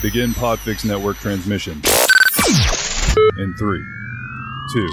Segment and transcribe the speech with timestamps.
[0.00, 1.82] Begin Podfix Network transmission.
[3.38, 3.84] In three,
[4.72, 4.88] two,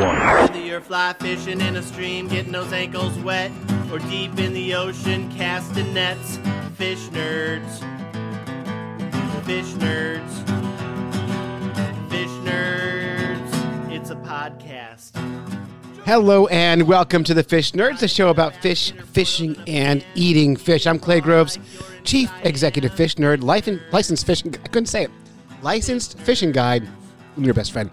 [0.00, 0.18] one.
[0.18, 3.50] Whether you're fly fishing in a stream, getting those ankles wet,
[3.90, 6.36] or deep in the ocean casting nets,
[6.74, 7.78] fish nerds.
[9.46, 10.30] Fish nerds.
[12.10, 13.90] Fish nerds.
[13.90, 15.29] It's a podcast.
[16.04, 20.86] Hello and welcome to the Fish Nerds, the show about fish, fishing, and eating fish.
[20.86, 21.58] I'm Clay Groves,
[22.04, 24.54] Chief Executive Fish Nerd, life and, licensed fishing.
[24.64, 25.10] I couldn't say it.
[25.62, 26.88] Licensed fishing guide.
[27.36, 27.90] I'm your best friend.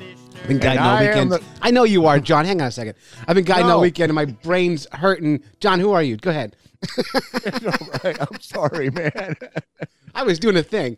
[0.00, 1.32] I've been guiding all I weekend.
[1.32, 2.44] the- I know you are, John.
[2.44, 2.94] Hang on a second.
[3.28, 5.42] I've been guiding all weekend, and my brain's hurting.
[5.60, 6.16] John, who are you?
[6.16, 6.56] Go ahead.
[8.04, 9.36] right, I'm sorry, man.
[10.14, 10.96] I was doing a thing.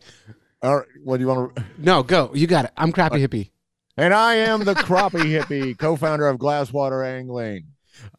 [0.61, 1.63] All right, what do you want to?
[1.77, 2.31] No, go.
[2.33, 2.71] You got it.
[2.77, 3.49] I'm crappy hippie.
[3.95, 7.67] And I am the crappie hippie, co-founder of Glasswater Angling.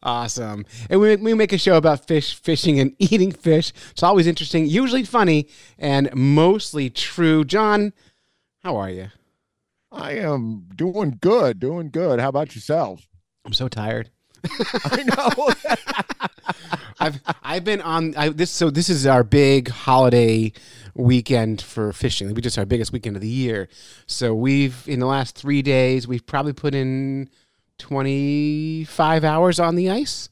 [0.01, 0.65] Awesome.
[0.89, 3.73] And we, we make a show about fish, fishing, and eating fish.
[3.91, 7.43] It's always interesting, usually funny, and mostly true.
[7.43, 7.91] John,
[8.63, 9.09] how are you?
[9.91, 12.19] I am doing good, doing good.
[12.19, 13.07] How about yourself?
[13.45, 14.09] I'm so tired.
[14.85, 15.75] I know.
[16.99, 18.51] I've I've been on I, this.
[18.51, 20.51] So this is our big holiday
[20.95, 22.33] weekend for fishing.
[22.33, 23.67] We just our biggest weekend of the year.
[24.07, 27.29] So we've in the last three days we've probably put in
[27.77, 30.29] twenty five hours on the ice.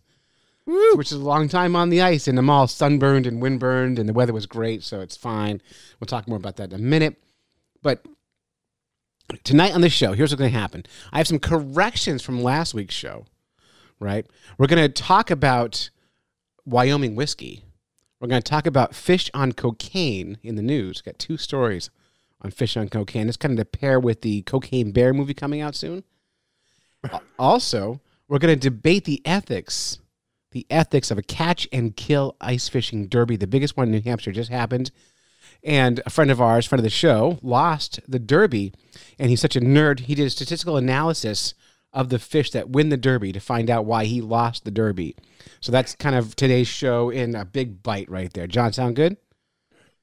[0.65, 4.07] Which is a long time on the ice, and I'm all sunburned and windburned, and
[4.07, 5.61] the weather was great, so it's fine.
[5.99, 7.21] We'll talk more about that in a minute.
[7.81, 8.05] But
[9.43, 10.85] tonight on the show, here's what's going to happen.
[11.11, 13.25] I have some corrections from last week's show,
[13.99, 14.25] right?
[14.57, 15.89] We're going to talk about
[16.65, 17.65] Wyoming whiskey.
[18.23, 21.01] We're going to talk about fish on cocaine in the news.
[21.01, 21.89] Got two stories
[22.39, 23.27] on fish on cocaine.
[23.27, 26.05] It's kind of to pair with the Cocaine Bear movie coming out soon.
[27.37, 29.99] Also, we're going to debate the ethics,
[30.51, 33.35] the ethics of a catch and kill ice fishing derby.
[33.35, 34.91] The biggest one in New Hampshire just happened.
[35.61, 38.71] And a friend of ours, friend of the show, lost the derby.
[39.19, 39.99] And he's such a nerd.
[39.99, 41.55] He did a statistical analysis
[41.93, 45.15] of the fish that win the derby to find out why he lost the derby.
[45.61, 48.47] So that's kind of today's show in a big bite right there.
[48.47, 49.17] John, sound good?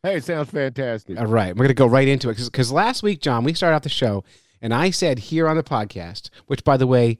[0.02, 1.18] hey, it sounds fantastic.
[1.18, 3.76] All right, we're going to go right into it because last week, John, we started
[3.76, 4.24] off the show
[4.62, 7.18] and I said here on the podcast, which by the way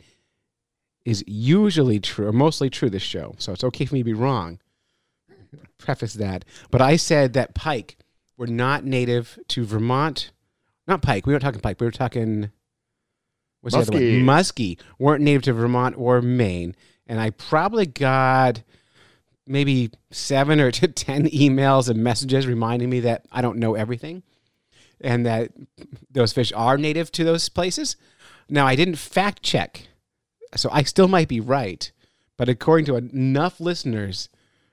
[1.04, 4.14] is usually true or mostly true this show, so it's okay for me to be
[4.14, 4.60] wrong.
[5.78, 7.96] Preface that, but I said that pike
[8.36, 10.30] were not native to Vermont.
[10.86, 11.26] Not pike.
[11.26, 11.80] We weren't talking pike.
[11.80, 12.50] We were talking
[13.60, 14.00] what's the other one?
[14.02, 14.24] Muskie.
[14.24, 16.74] Muskie weren't native to Vermont or Maine,
[17.06, 18.62] and I probably got
[19.46, 24.22] maybe seven or to ten emails and messages reminding me that I don't know everything
[25.00, 25.50] and that
[26.10, 27.96] those fish are native to those places.
[28.48, 29.88] Now, I didn't fact check,
[30.56, 31.90] so I still might be right,
[32.36, 34.28] but according to enough listeners,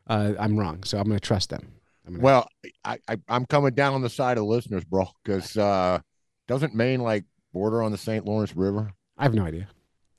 [0.07, 0.83] uh, I'm wrong.
[0.83, 1.73] So I'm going to trust them.
[2.05, 2.49] I'm gonna- Well,
[2.83, 5.99] I, I I'm coming down on the side of the listeners, bro, because uh,
[6.47, 8.25] doesn't Maine like border on the St.
[8.25, 8.91] Lawrence River?
[9.17, 9.67] I have no idea.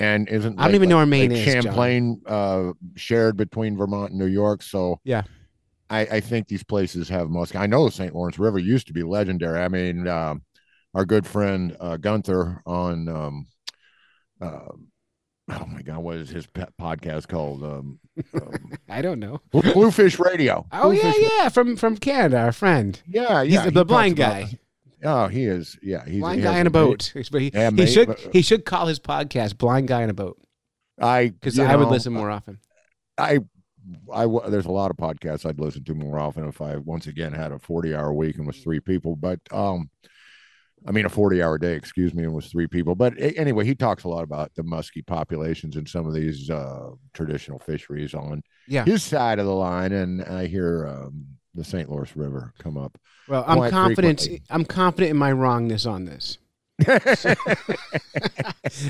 [0.00, 1.44] And isn't I don't like- even know like- where Maine like is.
[1.52, 5.22] Champlain uh, shared between Vermont and New York, so Yeah.
[5.90, 7.56] I, I think these places have musk.
[7.56, 8.14] I know the St.
[8.14, 9.58] Lawrence River used to be legendary.
[9.60, 10.42] I mean, um,
[10.94, 13.46] our good friend uh, Gunther on, um,
[14.40, 14.68] uh,
[15.50, 17.62] oh my God, what is his pet podcast called?
[17.64, 17.98] Um,
[18.34, 19.40] um, I don't know.
[19.50, 20.66] Bluefish Radio.
[20.72, 23.00] Oh yeah, Bluefish- yeah, from from Canada, our friend.
[23.08, 23.70] yeah, He's yeah.
[23.70, 24.40] the he blind guy.
[24.40, 24.54] about-
[25.04, 25.78] oh, he is.
[25.82, 27.12] Yeah, he's blind guy in a boat.
[27.32, 30.10] But he, Yeah, he mate, should but- he should call his podcast "Blind Guy in
[30.10, 30.38] a Boat"
[31.00, 32.59] I because I would listen more often.
[33.16, 33.38] I,
[34.12, 37.32] I there's a lot of podcasts I'd listen to more often if I once again
[37.32, 39.16] had a 40 hour week and was three people.
[39.16, 39.91] But, um,
[40.87, 42.94] I mean, a 40 hour day, excuse me, and was three people.
[42.94, 46.91] But anyway, he talks a lot about the muskie populations and some of these uh,
[47.14, 48.84] traditional fisheries on Yeah.
[48.84, 49.92] his side of the line.
[49.92, 51.26] And I hear um,
[51.58, 51.91] the St.
[51.91, 52.98] Lawrence River come up.
[53.28, 54.20] Well, I'm confident.
[54.20, 54.46] frequently.
[54.50, 56.38] I'm confident in my wrongness on this.
[56.86, 56.96] and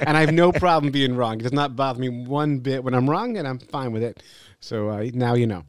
[0.05, 1.41] I have no problem being wrong.
[1.41, 4.23] It does not bother me one bit when I'm wrong, and I'm fine with it.
[4.61, 5.65] So uh, now you know.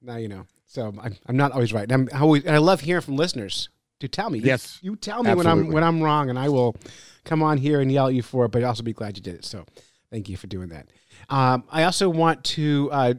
[0.00, 0.46] Now you know.
[0.66, 1.90] So I'm, I'm not always right.
[1.90, 3.68] I'm always, and I love hearing from listeners
[4.00, 4.38] to tell me.
[4.38, 6.76] Yes, you, tell me when I'm when I'm wrong, and I will
[7.24, 8.52] come on here and yell at you for it.
[8.52, 9.44] But also be glad you did it.
[9.44, 9.64] So
[10.10, 10.86] thank you for doing that.
[11.28, 13.14] Um, I also want to uh,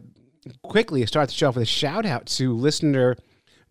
[0.64, 3.16] quickly start the show off with a shout out to listener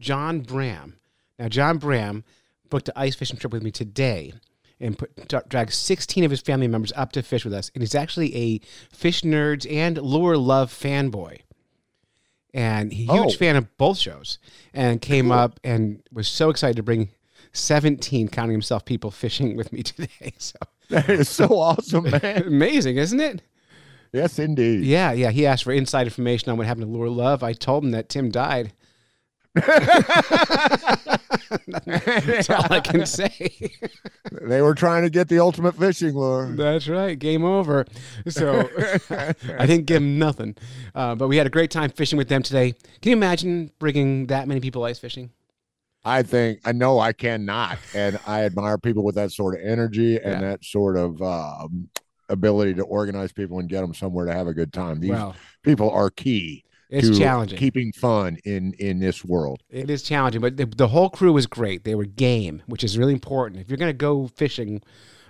[0.00, 0.96] John Bram.
[1.38, 2.24] Now, John Bram
[2.70, 4.32] booked an ice fishing trip with me today
[4.80, 7.70] and put, dra- dragged 16 of his family members up to fish with us.
[7.74, 8.60] And he's actually a
[8.94, 11.40] fish nerds and lure love fanboy.
[12.54, 13.30] And huge Oh.
[13.30, 14.38] fan of both shows
[14.72, 17.10] and came up and was so excited to bring
[17.52, 20.32] 17, counting himself, people fishing with me today.
[20.38, 20.56] So
[20.88, 22.42] That is so awesome, man.
[22.46, 23.42] amazing, isn't it?
[24.16, 24.84] Yes, indeed.
[24.84, 25.30] Yeah, yeah.
[25.30, 27.42] He asked for inside information on what happened to Lure Love.
[27.42, 28.72] I told him that Tim died.
[31.86, 33.70] That's all I can say.
[34.42, 36.52] They were trying to get the ultimate fishing lure.
[36.54, 37.18] That's right.
[37.18, 37.86] Game over.
[38.28, 38.68] So
[39.10, 40.56] I didn't give them nothing.
[40.94, 42.72] Uh, but we had a great time fishing with them today.
[43.00, 45.30] Can you imagine bringing that many people ice fishing?
[46.04, 50.16] I think I know I cannot, and I admire people with that sort of energy
[50.20, 50.50] and Yeah.
[50.50, 51.88] that sort of um,
[52.28, 55.00] ability to organize people and get them somewhere to have a good time.
[55.00, 55.18] These
[55.62, 57.58] people are key it's to challenging.
[57.58, 59.62] keeping fun in in this world.
[59.70, 61.84] It is challenging, but the, the whole crew was great.
[61.84, 63.60] They were game, which is really important.
[63.60, 64.82] If you're going to go fishing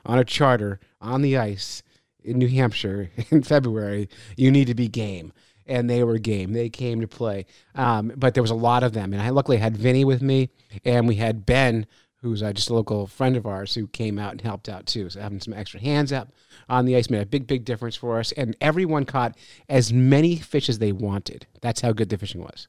[0.05, 1.83] on a charter on the ice
[2.23, 5.33] in New Hampshire in February, you need to be game.
[5.69, 6.53] And they were game.
[6.53, 7.45] They came to play.
[7.75, 9.13] Um, but there was a lot of them.
[9.13, 10.51] And I luckily had Vinny with me,
[10.85, 11.87] and we had Ben,
[12.27, 15.09] who's uh, just a local friend of ours, who came out and helped out too.
[15.11, 16.33] So having some extra hands up
[16.69, 18.33] on the ice made a big, big difference for us.
[18.33, 19.37] And everyone caught
[19.69, 21.47] as many fish as they wanted.
[21.61, 22.69] That's how good the fishing was.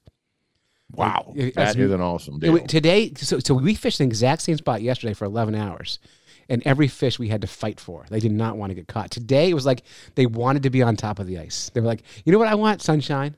[0.93, 2.53] Wow, it- that is an awesome It deal.
[2.53, 5.99] wa- today, so, so we fished the exact same spot yesterday for 11 hours.
[6.49, 8.05] And every fish we had to fight for.
[8.09, 9.11] They did not want to get caught.
[9.11, 9.83] Today, it was like
[10.15, 11.69] they wanted to be on top of the ice.
[11.73, 12.81] They were like, you know what I want?
[12.81, 13.35] Sunshine.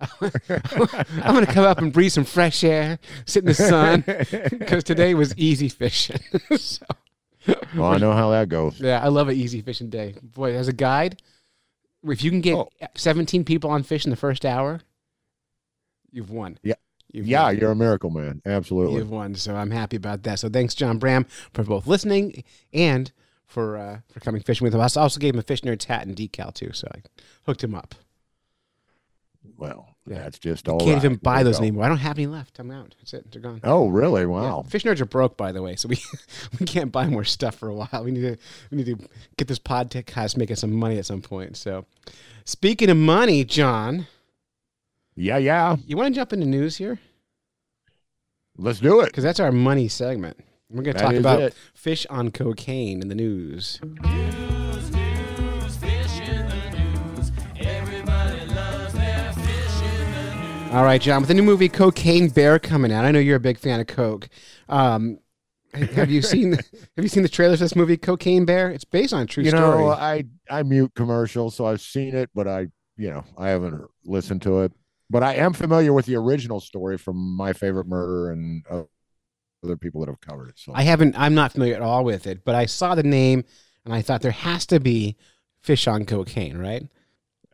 [0.20, 4.04] I'm going to come up and breathe some fresh air, sit in the sun.
[4.58, 6.20] Because today was easy fishing.
[6.56, 6.84] so,
[7.76, 8.80] well, I know how that goes.
[8.80, 10.14] yeah, I love an easy fishing day.
[10.22, 11.20] Boy, as a guide,
[12.04, 12.68] if you can get Oh.
[12.96, 14.80] 17 people on fish in the first hour,
[16.10, 16.58] you've won.
[16.62, 16.74] Yeah.
[17.12, 17.58] You've Yeah, won.
[17.58, 18.40] you're a miracle man.
[18.46, 18.96] Absolutely.
[18.98, 20.38] You've won, so I'm happy about that.
[20.38, 23.10] So thanks, John Bram, for both listening and
[23.46, 24.96] for uh, for coming fishing with us.
[24.96, 27.02] I also gave him a fish nerd's hat and decal too, so I
[27.46, 27.96] hooked him up.
[29.56, 29.89] Well.
[30.18, 30.80] That's just all.
[30.80, 31.84] Can't even buy those anymore.
[31.84, 32.58] I don't have any left.
[32.58, 32.94] I'm out.
[32.98, 33.30] That's it.
[33.30, 33.60] They're gone.
[33.64, 34.22] Oh, really?
[34.22, 34.26] Yeah.
[34.26, 34.62] Wow.
[34.68, 35.98] Fish nerds are broke, by the way, so we
[36.60, 38.02] we can't buy more stuff for a while.
[38.04, 38.36] We need to
[38.70, 41.56] we need to get this podcast making some money at some point.
[41.56, 41.86] So,
[42.44, 44.06] speaking of money, John,
[45.16, 45.76] Yeah, yeah.
[45.86, 46.98] you want to jump into news here
[48.58, 49.06] Let's do it.
[49.06, 50.36] because that's our money segment.
[50.70, 51.54] We're going to talk about it.
[51.74, 53.80] fish on cocaine in the news,
[60.70, 63.40] All right, John, with the new movie Cocaine Bear coming out, I know you're a
[63.40, 64.28] big fan of Coke.
[64.68, 65.18] Um,
[65.74, 66.52] have you seen
[66.96, 68.70] Have you seen the trailers for this movie Cocaine Bear?
[68.70, 69.82] It's based on a true you story.
[69.82, 73.82] know, I I mute commercials, so I've seen it, but I you know I haven't
[74.04, 74.72] listened to it.
[75.08, 78.82] But I am familiar with the original story from My Favorite Murder and uh,
[79.64, 80.58] other people that have covered it.
[80.58, 81.18] So I haven't.
[81.18, 83.42] I'm not familiar at all with it, but I saw the name
[83.84, 85.16] and I thought there has to be
[85.62, 86.86] fish on cocaine, right?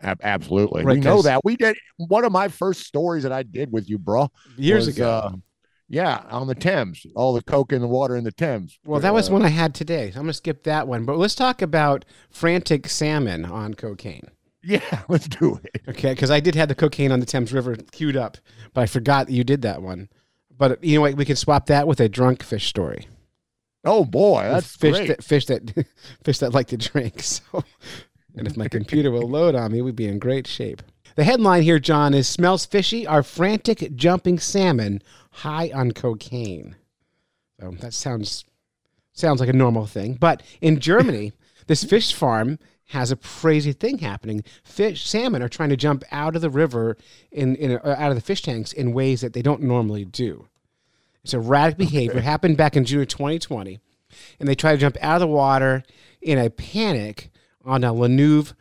[0.02, 1.40] Ab- absolutely, Right, we know that.
[1.44, 4.30] We did one of my first stories that I did with you, bro.
[4.56, 5.08] Years was, ago.
[5.10, 5.30] uh,
[5.88, 8.78] yeah, on the Thames, all the coke in the water in the Thames.
[8.84, 10.10] well, that was Uh, one I had today.
[10.10, 11.04] So I'm gonna skip that one.
[11.04, 14.28] But let's talk about frantic salmon on cocaine.
[14.62, 15.82] Yeah, let's do it.
[15.88, 18.36] Okay, because I did have the cocaine on the Thames River queued up,
[18.74, 20.08] but I forgot that you did that one.
[20.58, 21.14] But you know what?
[21.14, 23.06] We could swap that with a drunk fish story.
[23.84, 25.08] Oh boy, that's fish great.
[25.08, 25.86] that fish that
[26.24, 27.20] fish that like to drink.
[27.22, 27.62] So,
[28.36, 30.82] and if my computer will load on me, we'd be in great shape.
[31.16, 36.76] The headline here, John, is "Smells fishy are frantic jumping salmon high on cocaine."
[37.60, 38.44] So that sounds
[39.12, 41.32] sounds like a normal thing, but in Germany,
[41.66, 42.58] this fish farm
[42.90, 44.44] has a crazy thing happening.
[44.62, 46.96] Fish salmon are trying to jump out of the river
[47.32, 50.46] in, in uh, out of the fish tanks in ways that they don't normally do.
[51.24, 52.18] It's erratic behavior.
[52.18, 53.80] It happened back in June of 2020,
[54.38, 55.82] and they try to jump out of the water
[56.22, 57.30] in a panic
[57.66, 58.54] on a Lanuve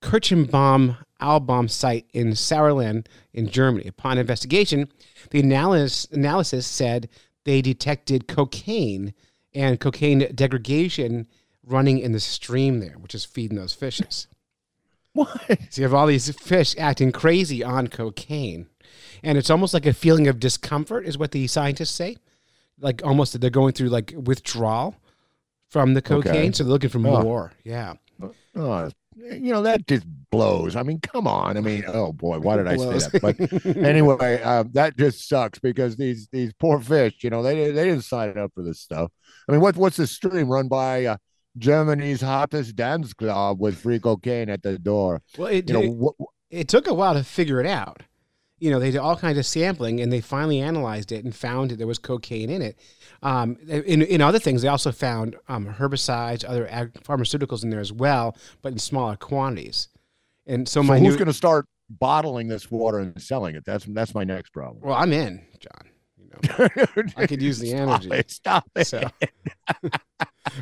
[0.00, 3.86] Kirchenbaum Albaum site in Sauerland in Germany.
[3.88, 4.88] Upon investigation,
[5.30, 7.08] the analysis, analysis said
[7.44, 9.14] they detected cocaine
[9.54, 11.26] and cocaine degradation
[11.64, 14.26] running in the stream there, which is feeding those fishes.
[15.14, 15.28] What?
[15.68, 18.68] So you have all these fish acting crazy on cocaine.
[19.22, 22.16] And it's almost like a feeling of discomfort, is what the scientists say.
[22.80, 24.96] Like almost that they're going through like withdrawal
[25.68, 26.34] from the cocaine.
[26.34, 26.52] Okay.
[26.52, 27.22] So they're looking for Oh.
[27.22, 27.52] more.
[27.62, 27.96] Yeah.
[28.54, 30.76] Oh, you know that just blows.
[30.76, 31.56] I mean, come on.
[31.56, 33.20] I mean, oh boy, why did I say that?
[33.20, 37.84] But anyway, uh, that just sucks because these these poor fish, you know, they they
[37.84, 39.10] didn't sign up for this stuff.
[39.48, 41.16] I mean, what what's the stream run by uh,
[41.58, 45.22] Germany's hottest dance club with free cocaine at the door?
[45.38, 46.14] Well, it, You know, it, what,
[46.50, 48.02] it took a while to figure it out.
[48.62, 51.70] You know, they did all kinds of sampling and they finally analyzed it and found
[51.72, 52.78] that there was cocaine in it.
[53.22, 57.80] Um, in, in other things, they also found um, herbicides, other ag- pharmaceuticals in there
[57.80, 59.88] as well, but in smaller quantities.
[60.46, 63.64] And so, so my who's new, going to start bottling this water and selling it?
[63.64, 64.80] That's that's my next problem.
[64.82, 65.90] well, I'm in, John.
[66.16, 66.68] You know,
[67.16, 68.10] I could use the Stop energy.
[68.10, 68.86] it, Stop it.
[68.86, 69.10] So,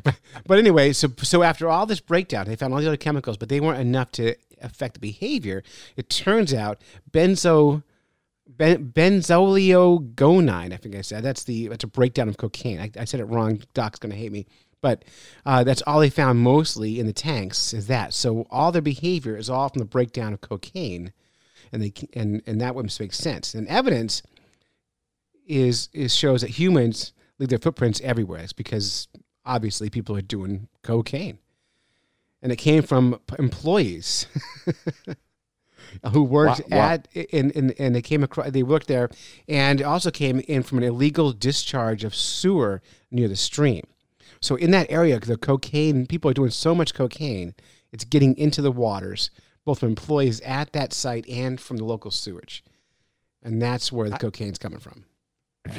[0.04, 3.36] but, but anyway, so so after all this breakdown, they found all these other chemicals,
[3.36, 5.62] but they weren't enough to affect the behavior.
[5.96, 6.80] It turns out
[7.10, 7.82] benzo
[8.56, 10.72] ben, benzoyl-gonine.
[10.72, 12.80] I think I said that's the that's a breakdown of cocaine.
[12.80, 13.62] I, I said it wrong.
[13.74, 14.46] Doc's gonna hate me,
[14.80, 15.04] but
[15.46, 18.14] uh, that's all they found mostly in the tanks is that.
[18.14, 21.12] So all their behavior is all from the breakdown of cocaine,
[21.72, 23.54] and they and and that would make sense.
[23.54, 24.22] And evidence
[25.46, 28.40] is is shows that humans leave their footprints everywhere.
[28.40, 29.08] It's because
[29.44, 31.38] obviously people are doing cocaine,
[32.42, 34.26] and it came from employees.
[36.12, 39.10] Who worked Wha- wha- at and, and and they came across they worked there
[39.48, 43.84] and also came in from an illegal discharge of sewer near the stream.
[44.40, 47.54] So in that area, the cocaine people are doing so much cocaine,
[47.92, 49.30] it's getting into the waters,
[49.64, 52.64] both from employees at that site and from the local sewage,
[53.42, 55.04] and that's where the cocaine's coming from.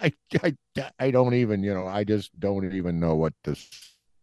[0.00, 0.56] I, I,
[0.98, 3.56] I don't even, you know, I just don't even know what to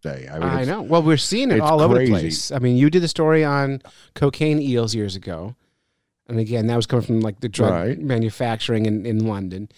[0.04, 0.28] say.
[0.28, 0.82] I, I know.
[0.82, 2.52] Well, we're seeing it all over the place.
[2.52, 3.82] I mean, you did the story on
[4.16, 5.56] cocaine eels years ago,
[6.28, 8.00] and again, that was coming from like the drug Right.
[8.00, 9.70] manufacturing in, in London.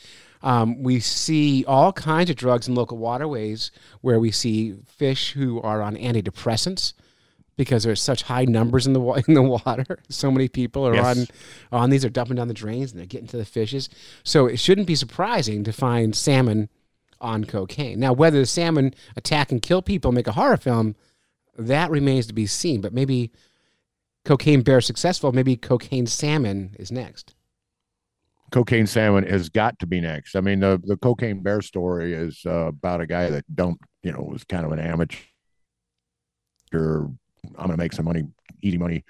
[0.43, 3.69] Um, we see all kinds of drugs in local waterways
[4.01, 6.93] where we see fish who are on antidepressants
[7.57, 9.99] because there's such high numbers in the wa- in the water.
[10.09, 11.17] So many people are Yes.
[11.71, 12.01] on on these.
[12.01, 13.87] They're dumping down the drains and they're getting to the fishes.
[14.23, 16.69] So it shouldn't be surprising to find salmon
[17.21, 17.99] on cocaine.
[17.99, 20.95] Now, whether the salmon attack and kill people, make a horror film,
[21.57, 22.81] that remains to be seen.
[22.81, 23.31] But maybe
[24.25, 25.31] cocaine bear successful.
[25.31, 27.35] Maybe cocaine salmon is next.
[28.51, 30.35] cocaine salmon has got to be next.
[30.35, 34.11] I mean, the the cocaine bear story is uh, about a guy that dumped, you
[34.11, 35.17] know, was kind of an amateur.
[36.73, 37.17] I'm
[37.55, 38.23] going to make some money,
[38.61, 39.03] eating money,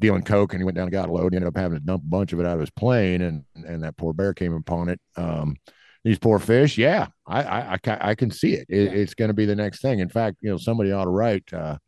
[0.00, 1.32] dealing coke, and he went down and got a load.
[1.32, 3.44] He ended up having to dump a bunch of it out of his plane, and
[3.54, 5.00] and that poor bear came upon it.
[5.16, 5.56] Um,
[6.04, 8.66] these poor fish, yeah, I I I, I can see it.
[8.68, 8.90] it Yeah.
[8.98, 9.98] It's going to be the next thing.
[10.00, 11.52] In fact, you know, somebody ought to write.
[11.52, 11.78] Uh,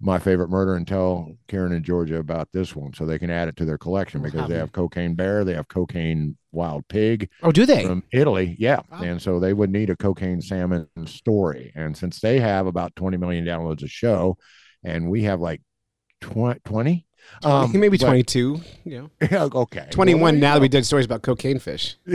[0.00, 3.48] my favorite murder and tell Karen and Georgia about this one so they can add
[3.48, 7.28] it to their collection because have they have cocaine bear, they have cocaine wild pig
[7.42, 7.84] Oh, do they?
[7.84, 8.54] from Italy.
[8.60, 8.82] Yeah.
[8.92, 9.02] Wow.
[9.02, 11.72] And so they would need a cocaine salmon story.
[11.74, 14.36] And since they have about 20 million downloads a show
[14.84, 15.62] and we have like
[16.20, 17.04] 20,
[17.42, 17.54] 20?
[17.74, 18.60] Um, maybe but- 22.
[18.84, 19.86] You know, okay.
[19.90, 21.96] 21 Well, now that we did stories about cocaine fish.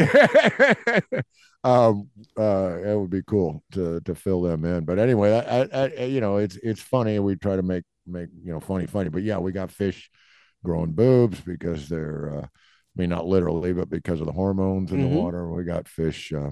[1.64, 4.86] um, uh, that would be cool to to fill them in.
[4.86, 7.20] But anyway, I, I, I, you know, it's it's funny.
[7.20, 9.10] We try to make make you know funny funny.
[9.10, 10.10] But yeah, we got fish
[10.64, 12.48] growing boobs because they're, uh, I
[12.96, 15.10] mean, not literally, but because of the hormones in Mhm.
[15.10, 15.50] the water.
[15.50, 16.32] We got fish.
[16.34, 16.52] Uh,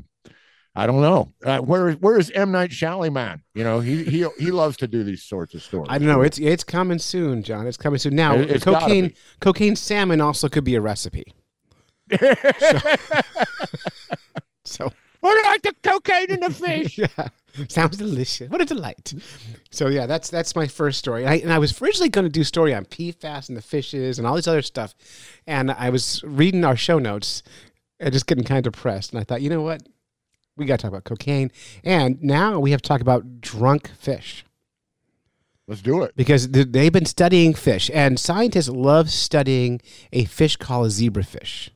[0.73, 1.33] I don't know.
[1.43, 3.41] Uh, where is where is M Night Shyamalan?
[3.53, 5.87] You know, he he he loves to do these sorts of stories.
[5.89, 6.21] I don't know.
[6.21, 7.67] It's it's coming soon, John.
[7.67, 8.15] It's coming soon.
[8.15, 11.33] Now, It- cocaine cocaine salmon also could be a recipe.
[14.63, 16.97] So What like the cocaine in the fish?
[16.97, 17.27] yeah,
[17.67, 18.49] sounds delicious.
[18.49, 19.13] What a delight.
[19.69, 21.25] So yeah, that's that's my first story.
[21.25, 24.17] I, and I was originally going to do a story on PFAS and the fishes
[24.17, 24.95] and all this other stuff,
[25.45, 27.43] and I was reading our show notes
[27.99, 29.11] and just getting kind of depressed.
[29.11, 29.83] And I thought, you know what,
[30.61, 31.51] we got to talk about cocaine,
[31.83, 34.45] and now we have to talk about drunk fish.
[35.67, 36.15] Let's do it.
[36.17, 41.69] because they've been studying fish, and scientists love studying a fish called a zebrafish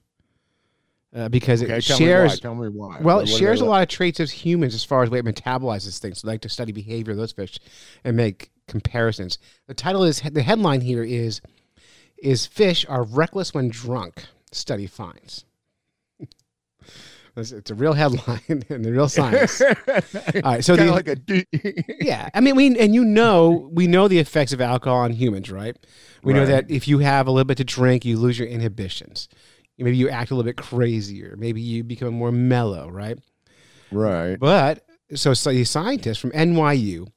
[1.15, 2.31] uh, because Okay, it tell shares.
[2.31, 2.41] me why.
[2.41, 2.97] Tell me why.
[3.01, 5.19] Well, What- it shares a lot of traits as humans as far as the way
[5.19, 6.19] it metabolizes things.
[6.19, 7.57] So they like to study behavior of those fish
[8.03, 9.37] and make comparisons.
[9.67, 11.39] The title is the headline here is
[12.21, 14.25] is fish are reckless when drunk.
[14.51, 15.45] Study finds.
[17.37, 19.61] It's a real headline and the real science.
[20.41, 21.45] All right, so the, like a D-
[22.01, 25.51] yeah, I mean, we and you know, we know the effects of alcohol on humans,
[25.51, 25.75] right?
[26.23, 29.29] We know that if you have a little bit to drink, you lose your inhibitions.
[29.77, 31.35] Maybe you act a little bit crazier.
[31.37, 33.19] Maybe you become more mellow, right?
[33.91, 34.39] right.
[34.39, 37.09] But so, so the scientists from NYU,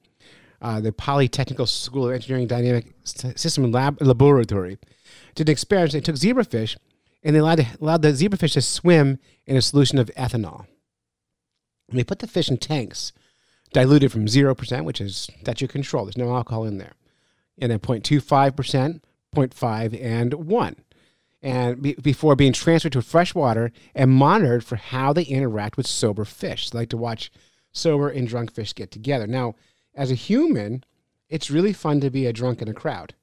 [0.60, 4.78] uh, the Polytechnical School of Engineering Dynamic System Lab Laboratory,
[5.34, 5.92] did an experiment.
[5.92, 6.76] They took zebrafish
[7.22, 10.66] and they allowed, allowed the zebrafish to swim in a solution of ethanol.
[11.88, 13.12] And they put the fish in tanks,
[13.72, 16.04] diluted from 0%, which is that's your control.
[16.04, 16.92] There's no alcohol in there.
[17.58, 19.00] And then 0.25%,
[19.34, 20.76] 0.5, and 1.
[21.40, 25.86] And be, before being transferred to fresh water and monitored for how they interact with
[25.86, 26.70] sober fish.
[26.70, 27.30] They like to watch
[27.72, 29.26] sober and drunk fish get together.
[29.26, 29.54] Now,
[29.94, 30.84] as a human,
[31.28, 33.14] it's really fun to be a drunk in a crowd,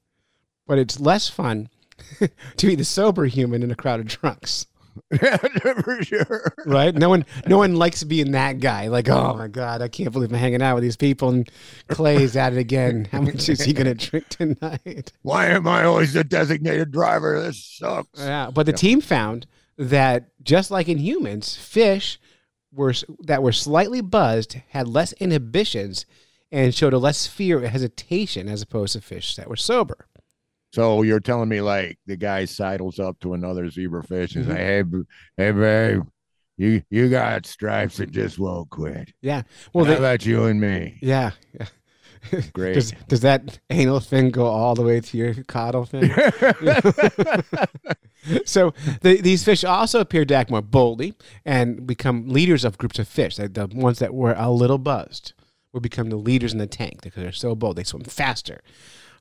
[0.68, 1.70] but it's less fun
[2.58, 4.68] to be the sober human in a crowd of drunks
[5.20, 6.54] For sure.
[6.66, 6.96] right?
[6.96, 8.88] No one, no one likes being that guy.
[8.88, 11.30] Like, oh my god, I can't believe I'm hanging out with these people.
[11.30, 11.50] And
[11.90, 13.08] Clay's at it again.
[13.12, 15.12] How much is he going to drink tonight?
[15.22, 17.42] Why am I always the designated driver?
[17.42, 18.20] This sucks.
[18.20, 19.48] Yeah, but the team found
[19.78, 22.20] that just like in humans, fish
[22.72, 26.06] were that were slightly buzzed had less inhibitions
[26.52, 30.08] and showed a less fear or hesitation as opposed to fish that were sober.
[30.76, 34.48] So you're telling me like the guy sidles up to another zebrafish and Mhm.
[34.50, 34.84] say, "Hey,
[35.46, 36.04] hey, babe,
[36.58, 39.14] you you got stripes that just won't quit.
[39.22, 39.44] Yeah.
[39.74, 41.32] Well, How they, about you and me?" yeah.
[41.58, 41.68] yeah.
[42.54, 42.74] Great.
[42.74, 46.10] Does, does that anal fin go all the way to your caudal fin?
[48.46, 51.14] so the, these fish also appear to act more boldly
[51.46, 53.38] and become leaders of groups of fish.
[53.40, 55.34] Like the ones that were a little buzzed
[55.72, 57.76] will become the leaders in the tank because they're so bold.
[57.78, 58.62] They swim faster.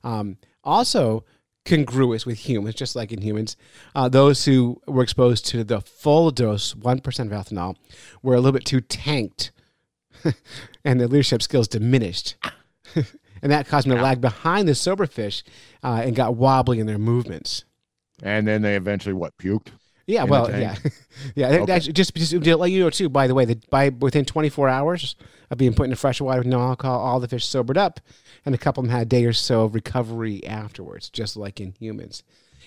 [0.03, 1.23] Um, also
[1.65, 3.57] congruous with humans, just like in humans,
[3.95, 7.75] uh, those who were exposed to the full dose, 1% of ethanol,
[8.21, 9.51] were a little bit too tanked
[10.85, 12.35] and their leadership skills diminished.
[12.95, 15.43] and that caused them to lag behind the sober fish
[15.83, 17.65] uh, and got wobbly in their movements.
[18.23, 19.69] and then they eventually what puked.
[20.07, 20.75] Yeah, well, yeah,
[21.35, 21.47] yeah.
[21.49, 21.65] Okay.
[21.65, 23.09] That's just, just let you know too.
[23.09, 25.15] By the way, that by within 24 hours
[25.49, 27.99] of being put into fresh water with no alcohol, all the fish sobered up,
[28.45, 31.59] and a couple of them had a day or so of recovery afterwards, just like
[31.59, 32.23] in humans.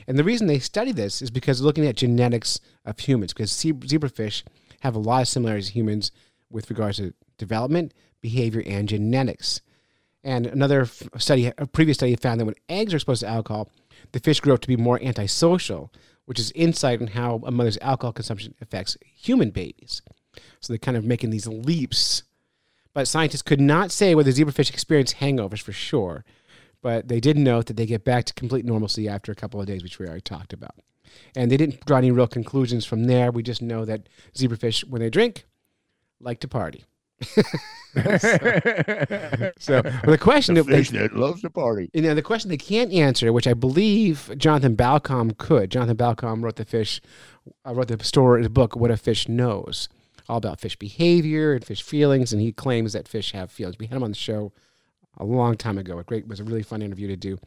[0.06, 4.42] And the reason they study this is because looking at genetics of humans, because zebrafish
[4.80, 6.12] have a lot of similarities to humans
[6.50, 9.60] with regards to development, behavior, and genetics.
[10.24, 13.70] And another study, a previous study, found that when eggs are exposed to alcohol,
[14.12, 15.92] the fish grow up to be more antisocial,
[16.26, 20.02] which is insight on how a mother's alcohol consumption affects human babies.
[20.60, 22.22] So they're kind of making these leaps.
[22.98, 26.24] But scientists could not say whether zebrafish experience hangovers for sure.
[26.82, 29.68] But they did note that they get back to complete normalcy after a couple of
[29.68, 30.74] days, which we already talked about.
[31.36, 33.30] And they didn't draw any real conclusions from there.
[33.30, 35.46] We just know that zebrafish, when they drink,
[36.18, 36.86] like to party.
[37.94, 41.90] So well, the question The that they, that loves to party.
[41.92, 45.70] you know, the question they can't answer, which I believe Jonathan Balcombe could.
[45.70, 47.00] Jonathan Balcombe wrote the fish,
[47.64, 49.88] uh, wrote the story, the book, "What a Fish Knows,"
[50.28, 53.76] all about fish behavior and fish feelings, and he claims that fish have feelings.
[53.78, 54.52] We had him on the show
[55.16, 55.98] a long time ago.
[55.98, 57.38] A great, it was a really fun interview to do.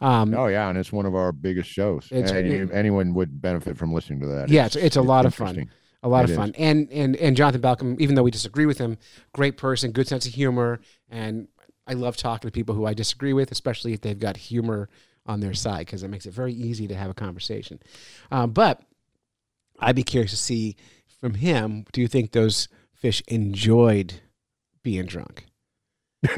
[0.00, 2.08] Um, Oh yeah, and it's one of our biggest shows.
[2.12, 4.48] It's- and it- anyone would benefit from listening to that.
[4.48, 5.70] Yeah, it's- it's a lot of fun.
[6.02, 6.52] a lot It of fun.
[6.56, 8.96] And and and Jonathan Balcombe, even though we disagree with him,
[9.32, 11.48] great person, good sense of humor, and
[11.86, 14.88] I love talking to people who I disagree with, especially if they've got humor
[15.24, 17.80] on their side, because it makes it very easy to have a conversation.
[18.30, 18.82] Um, but
[19.80, 20.76] I'd be curious to see
[21.18, 21.84] from him.
[21.92, 24.20] Do you think those fish enjoyed
[24.82, 25.46] being drunk?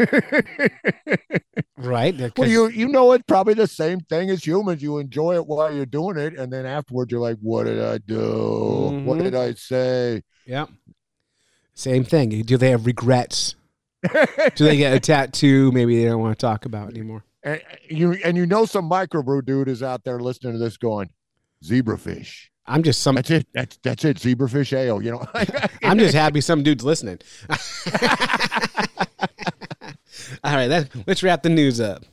[1.76, 2.36] Right?
[2.36, 4.82] Well, you you know it's probably the same thing as humans.
[4.82, 7.98] You enjoy it while you're doing it, and then afterwards you're like, "What did I
[7.98, 9.00] do?
[9.04, 9.22] What Mhm.
[9.22, 10.66] did I say?" yeah.
[11.74, 12.30] Same thing.
[12.42, 13.54] Do they have regrets?
[14.02, 15.70] Do they get a tattoo?
[15.70, 17.22] Maybe they don't want to talk about anymore.
[17.44, 21.10] and you and you know some microbrew dude is out there listening to this going,
[21.64, 23.14] "Zebrafish." I'm just some.
[23.16, 23.46] That's it.
[23.52, 24.18] That's that's it.
[24.18, 25.02] Zebrafish ale.
[25.02, 25.26] You know.
[25.82, 27.18] I'm just happy some dude's listening.
[30.44, 32.04] All right, let, let's wrap the news up.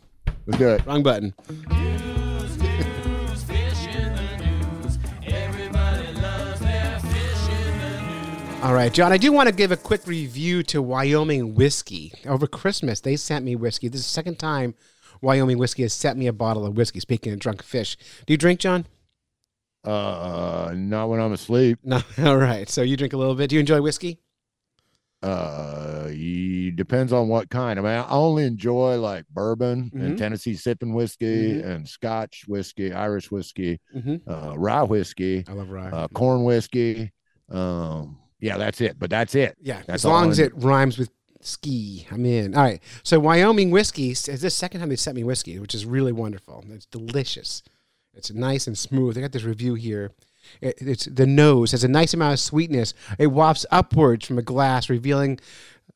[0.45, 0.85] Let's do it.
[0.85, 1.33] Wrong button.
[1.49, 4.97] News, news, fish in the news.
[5.25, 8.63] Everybody loves their fish in the news.
[8.63, 12.13] All right, John, I do want to give a quick review to Wyoming whiskey.
[12.25, 13.89] Over Christmas, they sent me whiskey.
[13.89, 14.75] This is the second time
[15.21, 16.99] Wyoming whiskey has sent me a bottle of whiskey.
[16.99, 18.85] Speaking of drunk fish, do you drink, John?
[19.85, 21.79] Uh, not when I'm asleep.
[21.83, 22.01] No.
[22.23, 23.49] All right, so you drink a little bit.
[23.49, 24.19] Do you enjoy whiskey?
[25.23, 26.09] Uh,
[26.75, 27.79] depends on what kind.
[27.79, 30.01] I mean, I only enjoy like bourbon Mhm.
[30.05, 31.65] and Tennessee sipping whiskey Mhm.
[31.65, 34.29] and Scotch whiskey, Irish whiskey, Mm-hmm.
[34.29, 35.89] uh, rye whiskey, I love rye.
[35.89, 37.11] uh, corn whiskey.
[37.49, 38.99] Um, yeah, that's it.
[38.99, 39.55] But that's it.
[39.61, 41.09] yeah, that's as long as it rhymes with
[41.41, 42.53] ski, I'm in.
[42.55, 45.85] All right, so Wyoming whiskey is this second time they sent me whiskey, which is
[45.85, 46.63] really wonderful.
[46.71, 47.63] It's delicious.
[48.15, 49.17] It's nice and smooth.
[49.17, 50.11] I got this review here.
[50.61, 52.93] It- it's the nose has a nice amount of sweetness.
[53.17, 55.39] It wafts upwards from a glass, revealing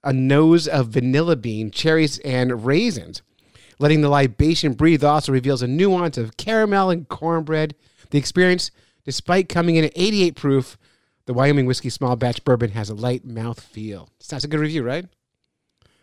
[0.03, 3.21] a nose of vanilla bean, cherries, and raisins.
[3.79, 7.75] Letting the libation breathe also reveals a nuance of caramel and cornbread.
[8.09, 8.71] The experience,
[9.05, 10.77] despite coming in at 88 proof,
[11.25, 14.09] the Wyoming whiskey small batch bourbon has a light mouth feel.
[14.27, 15.05] That's a good review, right?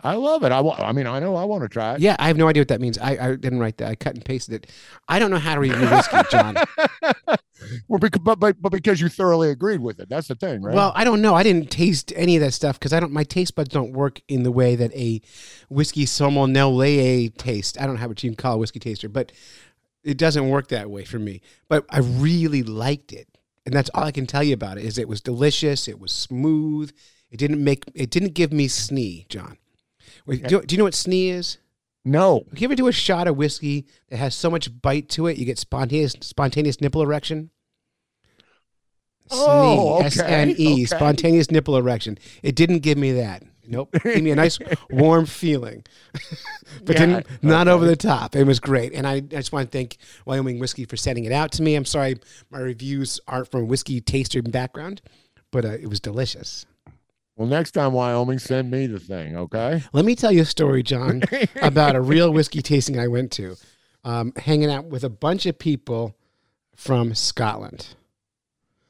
[0.01, 0.53] I love it.
[0.53, 0.81] I want.
[0.81, 2.01] I mean, I know I want to try it.
[2.01, 2.99] Yeah, I have no idea what that means.
[2.99, 3.89] I, I didn't write that.
[3.89, 4.71] I cut and pasted it.
[5.09, 6.57] I don't know how to review whiskey, John.
[7.89, 10.09] Well, because, but, but but because you thoroughly agreed with it.
[10.09, 10.75] That's the thing, right?
[10.75, 11.35] Well, I don't know.
[11.35, 13.13] I didn't taste any of that stuff because I don't.
[13.13, 15.21] My taste buds don't work in the way that a
[15.69, 17.81] whiskey sommelier taste.
[17.81, 19.33] I don't know how what you can call a whiskey taster, but
[20.05, 21.41] it doesn't work that way for me.
[21.69, 23.27] But I really liked it,
[23.65, 24.85] and that's all I can tell you about it.
[24.85, 25.89] Is it was delicious.
[25.89, 26.93] It was smooth.
[27.31, 27.85] It didn't make.
[27.95, 29.57] It didn't give me snee, John.
[30.27, 31.59] Wait, do, do you know what snee is?
[32.07, 32.45] no.
[32.55, 35.37] Do you ever do a shot of whiskey that has so much bite to it,
[35.39, 37.51] you get spontaneous spontaneous nipple erection?
[39.31, 40.85] Oh, okay, S N E, okay.
[40.85, 42.17] spontaneous nipple erection.
[42.45, 43.43] It didn't give me that.
[43.69, 43.97] Nope.
[44.05, 44.61] Gave me a nice
[44.91, 45.85] warm feeling,
[46.85, 48.37] but Yeah, not over the top.
[48.37, 51.33] It was great, and I, I just want to thank Wyoming Whiskey for sending it
[51.33, 51.75] out to me.
[51.75, 55.03] I'm sorry my reviews aren't from a whiskey taster background,
[55.51, 56.65] but uh, it was delicious.
[57.37, 59.83] Well, next time Wyoming, send me the thing, okay?
[59.93, 61.23] Let me tell you a story, John,
[61.63, 63.57] about a real whiskey tasting I went to,
[64.05, 66.17] um, hanging out with a bunch of people
[66.75, 67.89] from Scotland.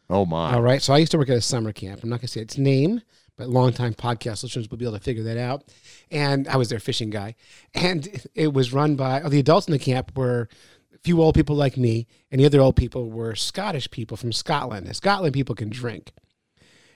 [0.09, 0.55] Oh my.
[0.55, 0.81] All right.
[0.81, 2.03] So I used to work at a summer camp.
[2.03, 3.03] I'm not going to say its name,
[3.37, 5.65] but longtime podcast listeners will be able to figure that out.
[6.11, 7.35] And I was their fishing guy.
[7.75, 10.49] And it was run by oh, the adults in the camp were
[10.95, 14.33] a few old people like me, and the other old people were Scottish people from
[14.33, 14.87] Scotland.
[14.87, 16.13] And Scotland people can drink.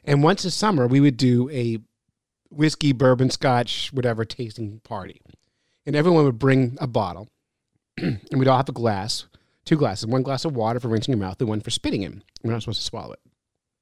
[0.04, 1.78] And once a summer, we would do a
[2.50, 5.20] whiskey, bourbon, scotch, whatever tasting party.
[5.86, 7.28] And everyone would bring a bottle,
[7.96, 9.26] and we'd all have a glass,
[9.64, 12.22] two glasses, one glass of water for rinsing your mouth, and one for spitting in.
[12.42, 13.20] We're not supposed to swallow it.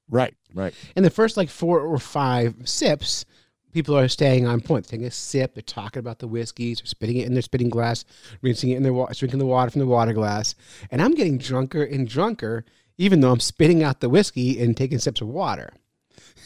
[0.09, 0.73] Right, right.
[0.95, 3.25] And the first like four or five sips,
[3.71, 4.85] people are staying on point.
[4.85, 7.69] They're Taking a sip, they're talking about the whiskeys, they're spitting it in their spitting
[7.69, 8.05] glass,
[8.41, 10.55] rinsing it in their water, drinking the water from the water glass.
[10.89, 12.65] And I'm getting drunker and drunker,
[12.97, 15.73] even though I'm spitting out the whiskey and taking sips of water.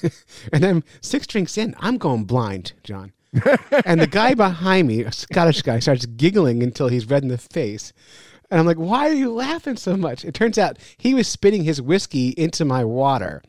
[0.53, 3.13] and then six drinks in, I'm going blind, John.
[3.85, 7.37] and the guy behind me, a Scottish guy, starts giggling until he's red in the
[7.37, 7.93] face.
[8.51, 10.23] And I'm like, why are you laughing so much?
[10.23, 13.41] It turns out he was spitting his whiskey into my water.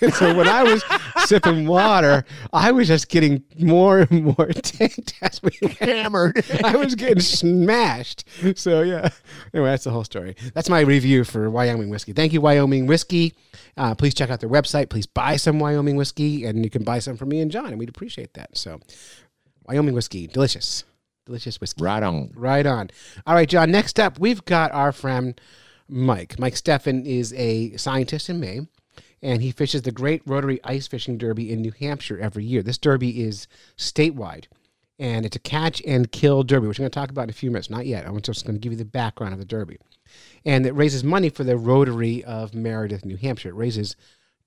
[0.00, 0.84] And so when I was
[1.24, 5.52] sipping water, I was just getting more and more tanked as we.
[5.80, 6.44] Hammered.
[6.64, 8.24] I was getting smashed.
[8.56, 9.08] So yeah.
[9.54, 10.36] Anyway, that's the whole story.
[10.54, 12.12] That's my review for Wyoming whiskey.
[12.12, 13.34] Thank you, Wyoming whiskey.
[13.76, 14.90] Uh, please check out their website.
[14.90, 17.78] Please buy some Wyoming whiskey, and you can buy some from me and John, and
[17.78, 18.56] we'd appreciate that.
[18.56, 18.80] So,
[19.66, 20.84] Wyoming whiskey, delicious,
[21.24, 21.82] delicious whiskey.
[21.82, 22.32] right on.
[22.34, 22.90] Right on.
[23.26, 23.70] All right, John.
[23.70, 25.40] Next up, we've got our friend
[25.88, 26.38] Mike.
[26.38, 28.68] Mike Steffen is a scientist in Maine,
[29.22, 32.62] and he fishes the Great Rotary Ice Fishing Derby in New Hampshire every year.
[32.62, 33.46] This derby is
[33.78, 34.46] statewide,
[34.98, 37.34] and it's a catch and kill derby, which I'm going to talk about in a
[37.34, 37.70] few minutes.
[37.70, 38.06] Not yet.
[38.06, 39.78] I'm just going to give you the background of the derby.
[40.44, 43.50] And it raises money for the Rotary of Meredith, New Hampshire.
[43.50, 43.96] It raises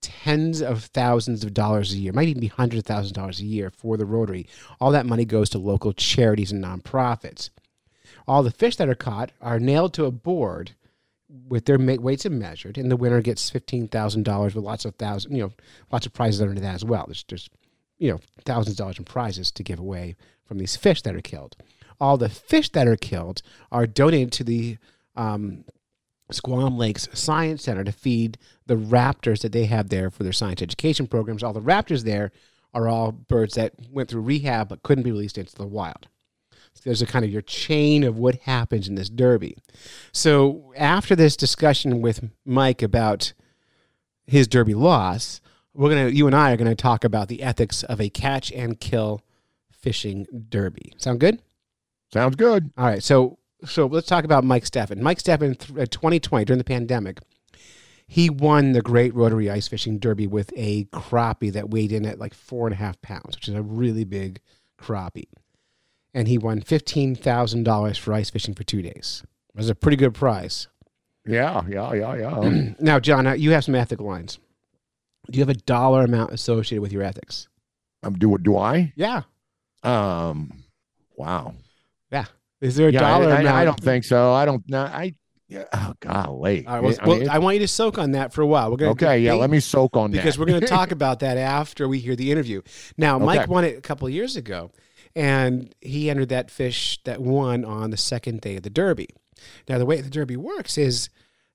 [0.02, 3.40] tens of thousands of dollars a year, might even be hundreds of thousands of dollars
[3.40, 4.48] a year for the Rotary.
[4.80, 7.50] All that money goes to local charities and nonprofits.
[8.28, 10.72] All the fish that are caught are nailed to a board
[11.48, 14.96] with their weights and measured, and the winner gets fifteen thousand dollars with lots of
[14.96, 15.52] thousand, you know,
[15.92, 17.06] lots of prizes under that as well.
[17.08, 17.50] There's, there's,
[17.98, 21.22] you know, thousands of dollars in prizes to give away from these fish that are
[21.22, 21.56] killed.
[22.00, 24.78] All the fish that are killed are donated to the
[25.16, 25.66] um,
[26.32, 30.62] Squam Lakes Science Center to feed the raptors that they have there for their science
[30.62, 31.44] education programs.
[31.44, 32.32] All the raptors there
[32.74, 36.08] are all birds that went through rehab but couldn't be released into the wild.
[36.74, 39.58] So there's a kind of your chain of what happens in this derby.
[40.12, 43.34] So after this discussion with Mike about
[44.28, 45.40] his derby loss,
[45.74, 48.80] we're gonna you and I are gonna talk about the ethics of a catch and
[48.80, 49.22] kill
[49.72, 50.94] fishing derby.
[50.98, 51.42] Sound good?
[52.12, 52.72] Sounds good.
[52.78, 55.00] All right, so so let's talk about Mike Steffen.
[55.00, 57.20] Mike Steffen, th- uh, 2020 during the pandemic,
[58.08, 62.20] he won the Great Rotary Ice Fishing Derby with a crappie that weighed in at
[62.20, 64.40] like four and a half pounds, which is a really big
[64.80, 65.28] crappie,
[66.14, 69.24] and he won fifteen thousand dollars for ice fishing for two days.
[69.54, 70.68] It was a pretty good prize.
[71.26, 72.74] Yeah, yeah, yeah, yeah.
[72.80, 74.38] Now, John, uh, you have some ethical lines.
[75.32, 77.48] Do you have a dollar amount associated with your ethics?
[78.04, 78.94] um, do do I?
[78.96, 79.24] Yeah,
[79.82, 80.64] Um,
[81.18, 81.56] wow.
[82.12, 82.26] yeah.
[82.66, 83.62] Is there a Yeah, dollar I, I?
[83.62, 84.34] I don't think so.
[84.34, 84.82] I don't know.
[84.82, 85.14] I
[85.48, 86.66] yeah, oh golly.
[86.66, 88.48] All right, well, I well, mean, I want you to soak on that for a
[88.48, 88.72] while.
[88.72, 89.34] We're going okay, yeah.
[89.34, 90.24] Let me soak on because that.
[90.24, 92.62] Because we're going to talk about that after we hear the interview.
[92.98, 93.52] Now, Mike Okay.
[93.52, 94.72] won it a couple of years ago,
[95.16, 99.10] and he entered that fish that won on the second day of the Derby.
[99.70, 101.10] Now, the way the Derby works is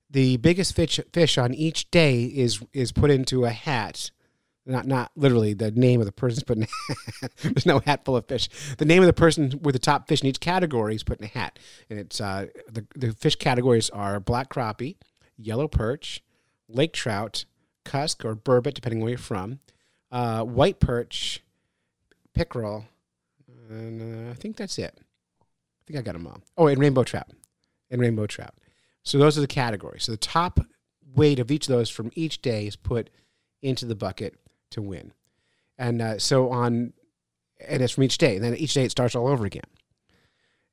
[0.09, 4.09] the biggest fish fish on each day is is put into a hat.
[4.65, 6.67] Not not literally the name of the person's put in.
[7.41, 8.47] There's no hat full of fish.
[8.77, 11.25] The name of the person with the top fish in each category is put in
[11.25, 11.57] a hat,
[11.89, 14.97] and it's uh, the the fish categories are black crappie,
[15.35, 16.21] yellow perch,
[16.69, 17.45] lake trout,
[17.85, 19.59] cusk or burbot, depending where you're from,
[20.11, 21.43] uh, white perch,
[22.35, 22.85] pickerel,
[23.69, 24.95] and uh, I think that's it.
[24.99, 26.41] I think I got them all.
[26.55, 27.31] Oh, and rainbow trout,
[27.89, 28.53] and rainbow trout.
[29.03, 30.03] So those are the categories.
[30.03, 30.59] So the top
[31.15, 33.09] weight of each of those from each day is put
[33.61, 34.35] into the bucket
[34.71, 35.13] to win,
[35.77, 36.93] and uh, so on,
[37.65, 38.35] and it's from each day.
[38.35, 39.63] And then each day it starts all over again.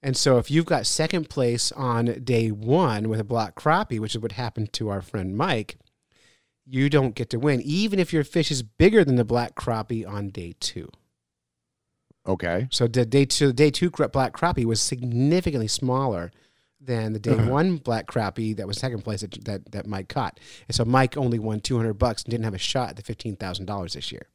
[0.02, 4.14] And so if you've got second place on day one with a black crappie, which
[4.14, 5.76] is what happened to our friend Mike,
[6.64, 10.08] you don't get to win, even if your fish is bigger than the black crappie
[10.08, 10.88] on day two.
[12.26, 12.68] okay.
[12.70, 16.30] So the day two, day two black crappie was significantly smaller
[16.80, 17.50] than the day uh-huh.
[17.50, 20.38] one black crappie that was second place that, that that Mike caught.
[20.68, 23.02] And so Mike only won two hundred bucks and didn't have a shot at the
[23.02, 24.26] fifteen thousand dollars this year.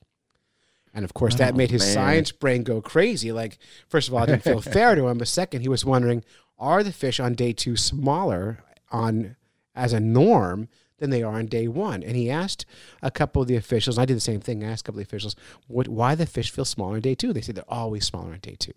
[0.94, 1.94] And of course, that Oh, made his man.
[1.94, 3.32] science brain go crazy.
[3.32, 5.18] Like, first of all, it didn't feel fair to him.
[5.18, 6.24] But second, he was wondering,
[6.60, 9.36] are the fish on day two smaller on
[9.74, 10.68] as a norm
[11.00, 12.04] than they are on day one?
[12.04, 12.68] And he asked
[13.02, 13.98] a couple of the officials.
[13.98, 14.64] I did the same thing.
[14.64, 15.36] I asked a couple of the officials,
[15.68, 17.34] what, why the fish feel smaller on day two?
[17.34, 18.74] They said they're always smaller on day two.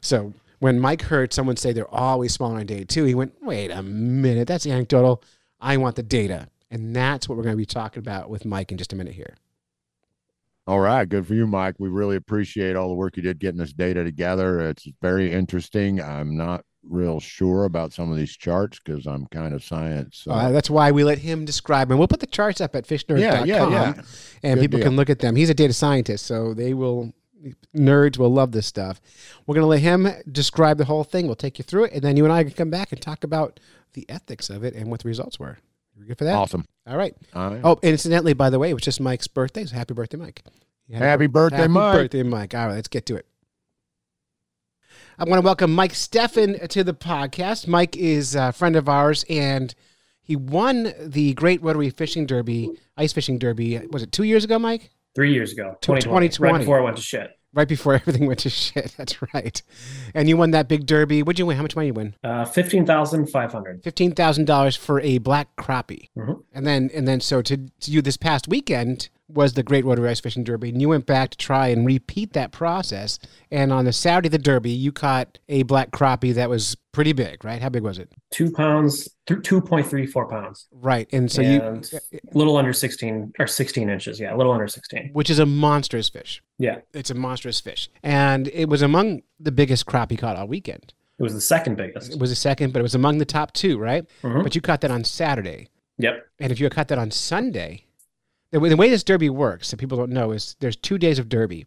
[0.00, 3.72] So when Mike heard someone say they're always smaller on day two, he went, wait
[3.72, 5.20] a minute, that's anecdotal.
[5.60, 6.46] I want the data.
[6.70, 9.14] And that's what we're going to be talking about with Mike in just a minute
[9.14, 9.34] here.
[10.68, 11.74] All right, good for you, Mike.
[11.80, 14.60] We really appreciate all the work you did getting this data together.
[14.70, 16.00] It's very interesting.
[16.00, 20.24] I'm not real sure about some of these charts because I'm kind of science.
[20.30, 23.18] Uh, that's why we let him describe, and we'll put the charts up at fishnerd.com,
[23.18, 23.92] Yeah, yeah, yeah.
[24.44, 24.86] and Good people deal.
[24.88, 25.34] can look at them.
[25.34, 27.12] He's a data scientist, so they will
[27.76, 29.00] nerds will love this stuff.
[29.46, 31.26] We're going to let him describe the whole thing.
[31.26, 33.24] We'll take you through it, and then you and I can come back and talk
[33.24, 33.60] about
[33.94, 35.58] the ethics of it and what the results were.
[35.96, 36.34] You good for that?
[36.34, 36.64] awesome.
[36.86, 37.14] All right.
[37.34, 37.60] All right.
[37.62, 39.64] Oh, incidentally, by the way, it was just Mike's birthday.
[39.64, 40.42] So happy birthday, Mike.
[40.92, 41.94] A Happy birthday, Happy Mike.
[41.98, 42.54] birthday, Mike.
[42.54, 43.26] All right, let's get to it.
[45.18, 47.66] I want to welcome Mike Steffen to the podcast.
[47.66, 49.74] Mike is a friend of ours, and
[50.22, 53.78] he won the Great Rotary Fishing Derby, Ice Fishing Derby.
[53.90, 54.90] Was it two years ago, Mike?
[55.14, 56.52] Three years ago, Tw- 2020, 2020.
[56.52, 57.30] right before I went to shit.
[57.54, 58.94] Right before everything went to shit.
[58.96, 59.60] That's right.
[60.14, 61.22] And you won that big derby.
[61.22, 61.56] What'd you win?
[61.58, 62.14] How much money you win?
[62.24, 63.82] Uh, Fifteen thousand five hundred.
[63.84, 66.08] Fifteen thousand dollars for a black crappie.
[66.16, 66.42] Mhm.
[66.54, 70.10] And then, and then, so to, to you this past weekend was the Great Rotary
[70.10, 73.18] Ice Fishing Derby, and you went back to try and repeat that process.
[73.50, 77.12] And on the Saturday of the Derby, you caught a black crappie that was pretty
[77.12, 77.62] big, right?
[77.62, 78.10] How big was it?
[78.30, 80.66] Two pounds, two point three four pounds.
[80.70, 81.08] Right.
[81.12, 81.98] And so and you,
[82.32, 84.20] a little under sixteen or sixteen inches.
[84.20, 85.10] Yeah, a little under sixteen.
[85.14, 86.42] which is a monstrous fish.
[86.58, 90.92] Yeah, It's a monstrous fish, and it was among the biggest crappie caught all weekend.
[91.18, 92.12] it was the second biggest.
[92.14, 94.04] It was the second, but it was among the top two, right?
[94.22, 94.42] Mhm.
[94.42, 95.68] But you caught that on Saturday.
[95.98, 96.26] Yep.
[96.40, 97.84] And if you had caught that on Sunday,
[98.52, 101.18] the way, the way this derby works, that people don't know, is there's two days
[101.18, 101.66] of derby.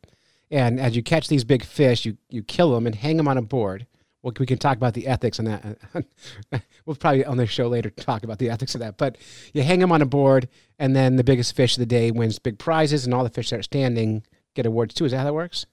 [0.52, 3.38] And as you catch these big fish, you, you kill them and hang them on
[3.38, 3.88] a board.
[4.22, 5.78] Well, we can talk about the ethics on that.
[6.86, 8.98] we'll probably on the show later talk about the ethics of that.
[8.98, 9.18] But
[9.54, 10.48] you hang them on a board,
[10.80, 13.50] and then the biggest fish of the day wins big prizes, and all the fish
[13.50, 14.24] that are standing
[14.56, 15.06] get awards too.
[15.06, 15.66] Is that how that works?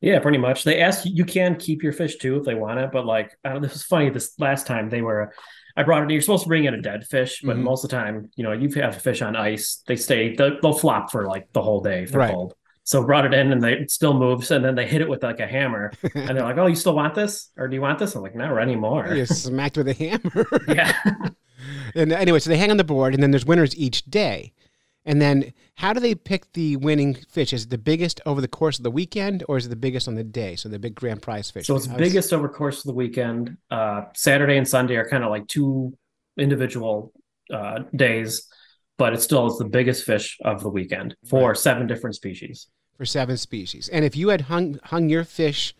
[0.00, 0.62] Yeah, pretty much.
[0.64, 3.52] They ask you can keep your fish too if they want it, but like I
[3.52, 4.10] don't, this was funny.
[4.10, 5.32] This last time they were,
[5.76, 6.10] I brought it.
[6.10, 7.62] You're supposed to bring in a dead fish, but Mhm.
[7.62, 9.82] most of the time, you know, you have a fish on ice.
[9.86, 10.34] They stay.
[10.34, 12.30] They'll, they'll flop for like the whole day if they're Right.
[12.32, 12.54] cold.
[12.84, 15.22] So brought it in and they it still moves, and then they hit it with
[15.24, 17.98] like a hammer, and they're like, "Oh, you still want this, or do you want
[17.98, 20.46] this?" I'm like, "No, anymore." You're smacked with a hammer.
[20.68, 20.92] yeah.
[21.94, 24.52] And anyway, so they hang on the board, and then there's winners each day.
[25.08, 27.52] And then how do they pick the winning fish?
[27.52, 30.08] Is it the biggest over the course of the weekend, or is it the biggest
[30.08, 30.56] on the day?
[30.56, 31.66] So the big grand prize fish.
[31.68, 33.56] So it's is- biggest over course of the weekend.
[33.70, 35.96] Uh, Saturday and Sunday are kind of like two
[36.36, 37.12] individual
[37.54, 38.46] uh, days,
[38.98, 42.66] but it still is the biggest fish of the weekend for seven different species.
[42.96, 43.88] for seven species.
[43.90, 45.74] And if you had hung hung your fish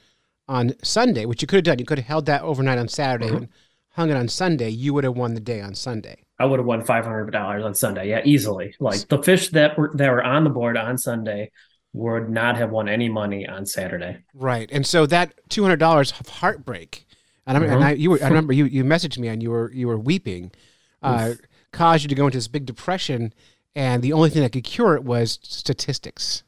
[0.48, 3.30] on Sunday, which you could have done, you could have held that overnight on Saturday
[3.30, 3.36] Mhm.
[3.36, 3.48] and
[3.92, 4.68] hung it on Sunday.
[4.68, 6.25] You would have won the day on Sunday.
[6.38, 8.74] I would have won five hundred dollars on Sunday, yeah, easily.
[8.78, 11.50] Like the fish that were that were on the board on Sunday
[11.92, 14.18] would not have won any money on Saturday.
[14.34, 14.68] Right.
[14.70, 17.06] And so that two hundred dollars of heartbreak,
[17.46, 17.84] and, I, and.
[17.84, 20.52] I, you were, I remember you, you messaged me and you were you were weeping,
[21.02, 21.34] uh,
[21.72, 23.32] caused you to go into this big depression,
[23.74, 26.42] and the only thing that could cure it was statistics.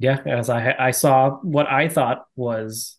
[0.00, 2.97] Yeah, as I I saw what I thought was,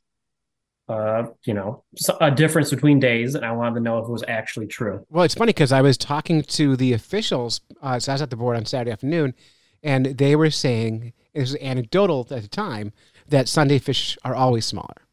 [0.89, 1.83] uh, you know,
[2.19, 5.05] a difference between days, and I wanted to know if it was actually true.
[5.09, 7.61] Well, it's funny because I was talking to the officials.
[7.81, 9.35] Uh, so I was at the board on Saturday afternoon,
[9.83, 12.91] and they were saying it was anecdotal at the time
[13.27, 15.05] that Sunday fish are always smaller.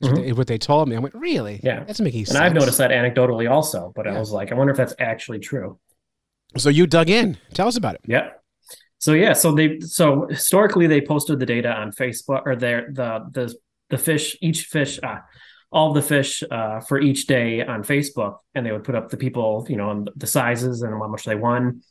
[0.00, 0.96] That's what, they, what they told me.
[0.96, 1.54] I went, really?
[1.58, 1.66] Mm-hmm.
[1.66, 1.84] Yeah.
[1.84, 2.36] that's making And sense.
[2.36, 4.16] And I've noticed that anecdotally also, but Yeah.
[4.16, 5.78] I was like, I wonder if that's actually true.
[6.58, 7.38] So you dug in.
[7.54, 8.02] Tell us about it.
[8.06, 8.30] Yeah.
[8.98, 13.26] So yeah, so they so historically they posted the data on Facebook or their the
[13.32, 13.54] the
[13.92, 15.18] the fish each fish uh,
[15.70, 19.16] all the fish uh, for each day on Facebook, and they would put up the
[19.16, 21.82] people you know and the sizes and how much they won,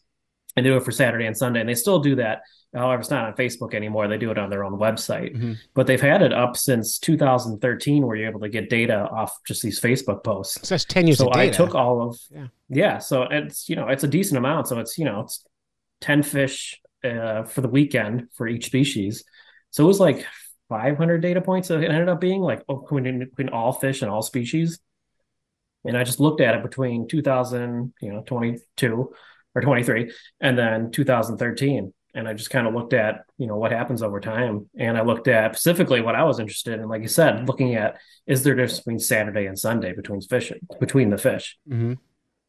[0.56, 2.42] and do it for Saturday and Sunday, and they still do that.
[2.74, 4.08] However, it's not on Facebook anymore.
[4.08, 5.58] They do it on their own website, Mhm.
[5.74, 9.62] but they've had it up since 2013, where you're able to get data off just
[9.62, 12.48] these Facebook posts So that's ten years so of I took all of Yeah.
[12.70, 12.98] yeah.
[13.00, 14.68] So it's you know it's a decent amount.
[14.70, 15.44] So it's you know it's
[16.00, 19.24] ten fish uh, for the weekend for each species.
[19.72, 20.26] So it was like
[20.72, 21.68] 500 data points.
[21.68, 24.80] So it ended up being like oh, between, all fish and all species.
[25.84, 29.14] And I just looked at it between 2000, you know, 22
[29.54, 31.94] or 23, and then 2013.
[32.14, 34.70] And I just kind of looked at, you know, what happens over time.
[34.78, 37.98] And I looked at specifically what I was interested in, like you said, looking at
[38.26, 41.58] is there a difference between Saturday and Sunday between fish between the fish.
[41.70, 41.98] Mhm.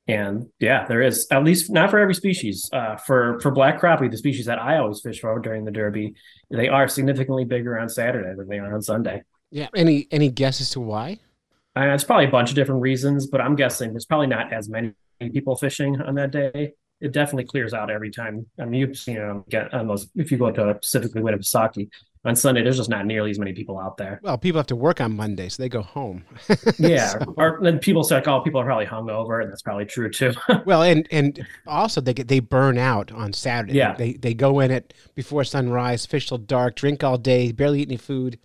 [0.08, 2.68] And yeah, there is at least not for every species.
[2.72, 6.14] Uh, for for black crappie, the species that I always fish for during the Derby,
[6.50, 9.22] they are significantly bigger on Saturday than they are on Sunday.
[9.50, 9.68] Yeah.
[9.76, 11.20] Any any guess as to why?
[11.76, 14.68] Uh, it's probably a bunch of different reasons, but I'm guessing there's probably not as
[14.68, 14.92] many
[15.32, 16.72] people fishing on that day.
[17.00, 18.46] It definitely clears out every time.
[18.60, 20.08] I mean, you've seen it get on those.
[20.14, 21.88] If you go to a specifically Winnipesaukee
[22.24, 24.20] on Sunday, there's just not nearly as many people out there.
[24.22, 26.24] Well, people have to work on Monday, so they go home.
[26.78, 30.08] Yeah, or then people say, like, "Oh, people are probably hungover," and that's probably true
[30.11, 30.32] too.
[30.64, 33.74] Well, and and also they get they burn out on Saturday.
[33.74, 33.94] Yeah.
[33.94, 37.88] They they go in it before sunrise, fish till dark, drink all day, barely eat
[37.88, 38.38] any food,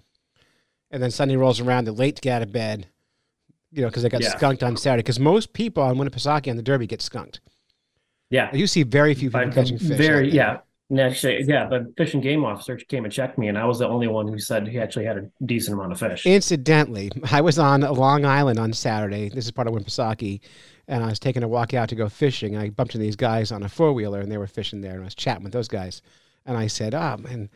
[0.92, 1.86] and then Sunday rolls around.
[1.86, 2.88] They're late to get out of bed.
[3.72, 4.30] You know, because they got Yeah.
[4.36, 5.02] skunked on Saturday.
[5.04, 7.42] Because most people on Winnipesaukee on the Derby get skunked.
[8.30, 9.98] yeah, You see very few people catching fish.
[9.98, 10.60] Very, yeah.
[10.90, 13.80] And actually, yeah, the fish and game officer came and checked me, and I was
[13.80, 16.26] the only one who said he actually had a decent amount of fish.
[16.26, 19.28] Incidentally, I was on Long Island on Saturday.
[19.28, 20.40] This is part of Winnipesaukee,
[20.88, 22.56] and I was taking a walk out to go fishing.
[22.56, 24.94] I bumped into these guys on a four wheeler, and they were fishing there.
[24.94, 26.02] And I was chatting with those guys,
[26.46, 27.50] and I said, "Oh man,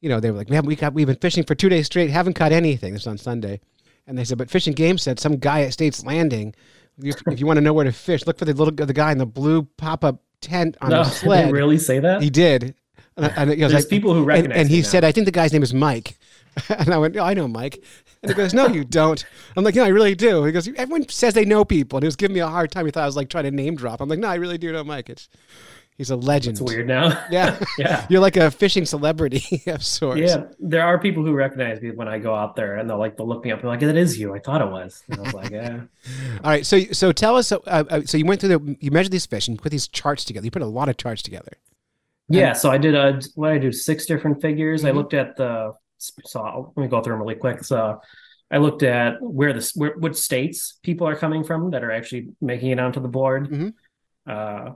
[0.00, 2.10] you know," they were like, "Man, we got we've been fishing for two days straight,
[2.10, 3.60] haven't caught anything." This was on Sunday,
[4.06, 6.54] and they said, "But Fishing Game said some guy at States Landing,
[7.02, 9.18] if you want to know where to fish, look for the little the guy in
[9.18, 12.22] the blue pop up tent on no, they sled." really say that?
[12.22, 12.74] He did.
[13.16, 14.88] And, and he was There's like, people who recognize and me he now.
[14.88, 16.18] said, I think the guy's name is Mike.
[16.70, 17.82] And I went, oh, I know Mike.
[18.22, 19.22] And he goes, No, you don't.
[19.56, 20.42] I'm like, No, I really do.
[20.44, 21.98] He goes, Everyone says they know people.
[21.98, 22.86] And he was giving me a hard time.
[22.86, 24.00] He thought I was like trying to name drop.
[24.00, 25.10] I'm like, No, I really do know Mike.
[25.10, 25.28] It's
[25.98, 26.58] he's a legend.
[26.58, 27.24] It's weird now.
[27.30, 27.58] Yeah.
[27.78, 28.06] yeah.
[28.08, 30.20] You're like a fishing celebrity of sorts.
[30.20, 33.16] Yeah, there are people who recognize me when I go out there, and they'll like
[33.16, 35.02] they'll look me up and like, "That is you." I thought it was.
[35.08, 35.80] And I was like, "Yeah."
[36.44, 36.64] All right.
[36.66, 37.50] So so tell us.
[37.52, 40.24] Uh, uh, so you went through the you measured these fish and put these charts
[40.24, 40.44] together.
[40.44, 41.52] You put a lot of charts together.
[42.28, 44.84] Yeah, so I did a what I do six different figures.
[44.84, 44.94] I Mhm.
[44.96, 47.64] looked at the so let me go through them really quick.
[47.64, 48.00] So
[48.50, 52.28] I looked at where the where, which states people are coming from that are actually
[52.40, 53.48] making it onto the board.
[53.48, 53.72] Mhm.
[54.26, 54.72] Uh,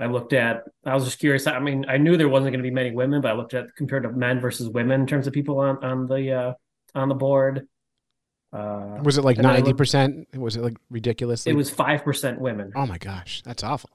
[0.00, 0.64] I looked at.
[0.84, 1.46] I was just curious.
[1.46, 3.74] I mean, I knew there wasn't going to be many women, but I looked at
[3.76, 6.52] compared to men versus women in terms of people on on the uh,
[6.94, 7.66] on the board.
[8.52, 10.28] Uh, Was it like And I ninety looked- percent?
[10.36, 11.46] Was it like ridiculous?
[11.46, 12.72] it was five percent women.
[12.74, 13.90] Oh my gosh, that's awful.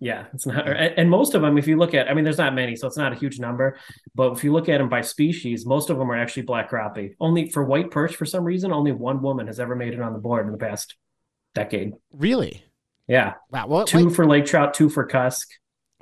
[0.00, 2.38] Yeah, it's not, and and most of them, if you look at, I mean, there's
[2.38, 3.76] not many, so it's not a huge number.
[4.16, 7.14] But if you look at them by species, most of them are actually black crappie.
[7.20, 10.12] Only for white perch, for some reason, only one woman has ever made it on
[10.12, 10.96] the board in the past
[11.54, 11.92] decade.
[12.12, 12.64] Really?
[13.08, 13.66] Yeah, Wow.
[13.66, 14.14] Well, two wait.
[14.16, 15.48] for lake trout, two for cusk,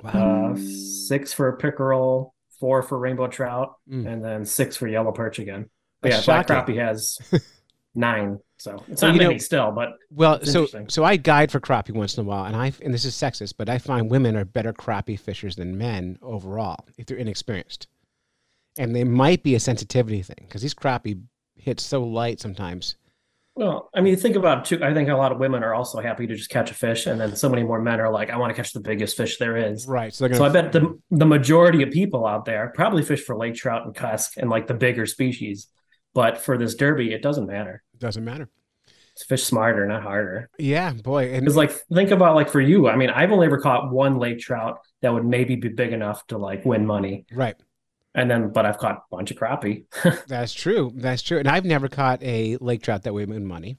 [0.03, 0.51] wow.
[0.53, 4.07] uh, six for pickerel, four for rainbow trout, Mm.
[4.07, 5.69] and then six for yellow perch again.
[6.01, 7.17] But That's yeah, black crappie has
[7.95, 11.51] nine, so it's Well, not you know- many still, but Well, so so I guide
[11.51, 14.09] for crappie once in a while, and I and this is sexist, but I find
[14.09, 17.87] women are better crappie fishers than men overall if they're inexperienced,
[18.77, 21.21] and they might be a sensitivity thing because these crappie
[21.55, 22.95] hit so light sometimes.
[23.55, 24.83] Well, I mean, think about it too.
[24.83, 27.19] I think a lot of women are also happy to just catch a fish, and
[27.19, 29.57] then so many more men are like, "I want to catch the biggest fish there
[29.57, 30.13] is." Right.
[30.13, 33.55] So So I bet the the majority of people out there probably fish for lake
[33.55, 35.67] trout and cusk and like the bigger species.
[36.13, 37.83] But for this derby, it doesn't matter.
[37.93, 38.49] It doesn't matter.
[39.13, 40.49] It's fish smarter, not harder.
[40.57, 43.59] Yeah, boy, and Because like think about like for you, I mean, I've only ever
[43.59, 47.55] caught one lake trout that would maybe be big enough to like win money, right.
[48.15, 49.85] And then but I've caught a bunch of crappie.
[50.27, 50.91] That's true.
[50.95, 51.39] That's true.
[51.39, 53.77] And I've never caught a lake trout that would win money.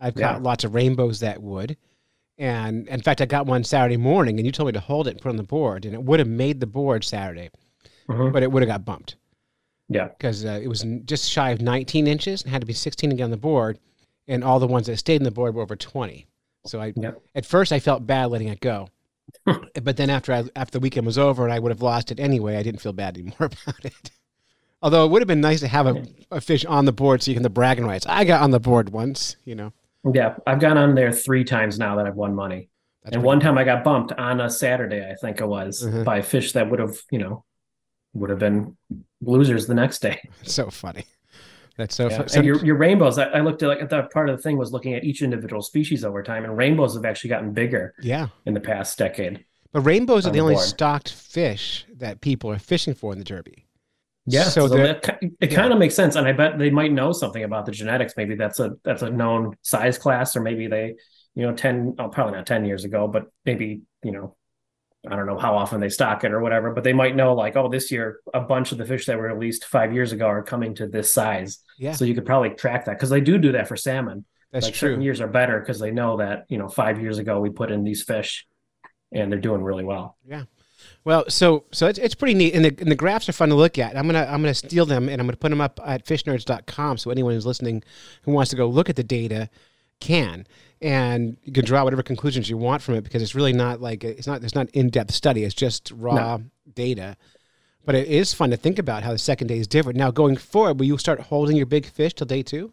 [0.00, 0.42] I've caught Yeah.
[0.42, 1.76] lots of rainbows that would.
[2.36, 5.12] And in fact, I got one Saturday morning, and you told me to hold it
[5.12, 7.50] and put it on the board, and it would have made the board Saturday,
[8.08, 8.32] Mhm.
[8.32, 9.16] but it would have got bumped.
[9.88, 10.08] Yeah.
[10.08, 13.16] because uh, it was just shy of 19 inches and had to be 16 to
[13.16, 13.78] get on the board,
[14.26, 16.26] and all the ones that stayed in the board were over 20.
[16.66, 17.20] So I, Yep.
[17.34, 18.88] at first, I felt bad letting it go,
[19.82, 22.20] but then after I, after the weekend was over and I would have lost it
[22.20, 24.10] anyway, I didn't feel bad anymore about it.
[24.82, 27.30] Although it would have been nice to have a, a fish on the board so
[27.30, 28.06] you can the bragging rights.
[28.06, 29.72] I got on the board once, you know.
[30.12, 32.68] Yeah, I've gone on there three times now that I've won money.
[33.02, 36.04] That's and one time I got bumped on a Saturday, I think it was, Mhm.
[36.04, 37.44] by fish that would have, you know,
[38.12, 38.76] would have been
[39.22, 40.20] losers the next day.
[40.42, 41.04] so funny.
[41.76, 42.18] That's so Yeah.
[42.18, 42.30] funny.
[42.34, 44.56] And your, your rainbows, I, I looked at like at that part of the thing
[44.56, 48.28] was looking at each individual species over time, and rainbows have actually gotten bigger yeah.
[48.46, 49.44] in the past decade.
[49.72, 50.66] But rainbows are the only board.
[50.66, 53.66] stocked fish that people are fishing for in the Derby.
[54.26, 55.54] Yeah, So so, that, it yeah.
[55.54, 58.14] kind of makes sense, and I bet they might know something about the genetics.
[58.16, 60.94] Maybe that's a that's a known size class, or maybe they,
[61.34, 64.36] you know, ten, oh, probably not ten years ago, but maybe you know,
[65.08, 67.56] I don't know how often they stock it or whatever, but they might know like,
[67.56, 70.42] oh, this year a bunch of the fish that were released five years ago are
[70.42, 71.58] coming to this size.
[71.78, 71.92] Yeah.
[71.92, 74.24] So you could probably track that because they do do that for salmon.
[74.50, 74.90] That's like true.
[74.90, 77.70] certain years are better because they know that you know five years ago we put
[77.70, 78.46] in these fish,
[79.12, 80.16] and they're doing really well.
[80.24, 80.44] Yeah.
[81.04, 83.54] Well, so so it's, it's pretty neat, and the, and the graphs are fun to
[83.54, 83.96] look at.
[83.96, 86.98] I'm gonna I'm gonna steal them, and I'm gonna put them up at fishnerds.com.
[86.98, 87.82] So anyone who's listening
[88.22, 89.50] who wants to go look at the data
[90.00, 90.46] can,
[90.84, 94.04] and you can draw whatever conclusions you want from it because it's really not like
[94.04, 95.42] it's not it's not in depth study.
[95.42, 96.38] It's just raw
[96.74, 97.16] data.
[97.86, 99.98] But it is fun to think about how the second day is different.
[99.98, 102.70] Now going forward, will you start holding your big fish till day two?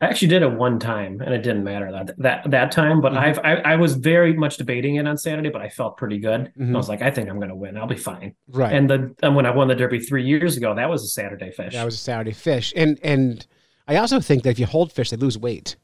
[0.00, 3.00] I actually did it one time, and it didn't matter that that that time.
[3.00, 3.18] But Mhm.
[3.18, 6.52] I've I, I was very much debating it on Saturday, but I felt pretty good.
[6.58, 6.74] Mhm.
[6.74, 7.76] I was like, I think I'm going to win.
[7.76, 8.34] I'll be fine.
[8.48, 8.72] Right.
[8.72, 11.50] And the and when I won the Derby three years ago, that was a Saturday
[11.50, 11.72] fish.
[11.74, 13.46] that was a Saturday fish, and and
[13.88, 15.74] I also think that if you hold fish, they lose weight.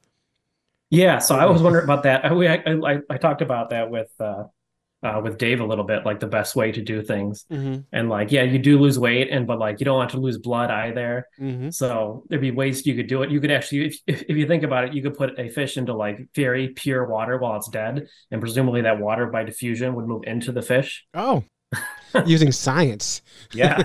[0.90, 2.24] Yeah, so I was wondering about that.
[2.24, 4.44] I, I, I, I talked about that with uh,
[5.02, 7.80] uh, with Dave a little bit, like the best way to do things, Mm-hmm.
[7.92, 10.38] and like yeah, you do lose weight, and but like you don't want to lose
[10.38, 11.26] blood either.
[11.40, 11.70] Mm-hmm.
[11.70, 13.30] So there'd be ways you could do it.
[13.30, 15.76] You could actually, if, if if you think about it, you could put a fish
[15.76, 20.06] into like very pure water while it's dead, and presumably that water by diffusion would
[20.06, 21.04] move into the fish.
[21.12, 21.44] Oh,
[22.26, 23.20] using science.
[23.52, 23.82] Yeah,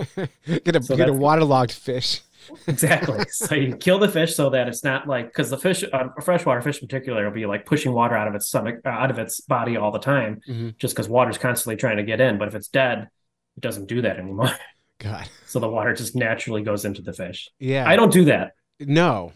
[0.64, 2.20] get a So get a waterlogged fish.
[2.66, 3.24] Exactly.
[3.30, 6.22] so you kill the fish so that it's not like because the fish, uh, a
[6.22, 9.10] freshwater fish in particular, will be like pushing water out of its stomach, uh, out
[9.10, 10.76] of its body all the time, Mhm.
[10.78, 12.38] just because water's constantly trying to get in.
[12.38, 13.08] But if it's dead,
[13.56, 14.50] it doesn't do that anymore.
[14.98, 17.48] God, So the water just naturally goes into the fish.
[17.58, 17.88] yeah.
[17.88, 18.52] I don't do that.
[18.80, 19.32] No,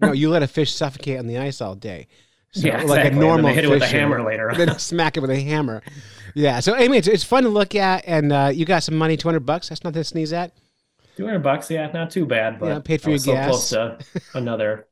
[0.00, 0.12] no.
[0.12, 2.06] You let a fish suffocate on the ice all day.
[2.52, 2.98] So, yeah, like exactly.
[2.98, 4.50] a And then normal hit it with a hammer later.
[4.50, 4.56] on.
[4.58, 5.82] then smack it with a hammer.
[6.34, 6.60] Yeah.
[6.60, 9.26] So anyway, it's, it's fun to look at, and uh, you got some money, two
[9.28, 9.68] hundred bucks.
[9.70, 10.52] That's nothing to sneeze at.
[11.16, 12.58] Two hundred bucks, yeah, not too bad.
[12.60, 13.48] But Yeah, paid for I your so gas.
[13.48, 13.98] close to
[14.34, 14.86] another.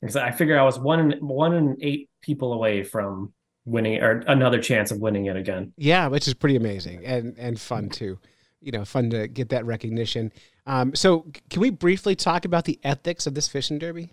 [0.00, 3.34] Because I figure I was one in, one in eight people away from
[3.66, 5.72] winning or another chance of winning it again.
[5.76, 8.18] Yeah, which is pretty amazing and and fun too.
[8.62, 10.32] You know, fun to get that recognition.
[10.66, 14.12] Um, so can we briefly talk about the ethics of this fishing derby?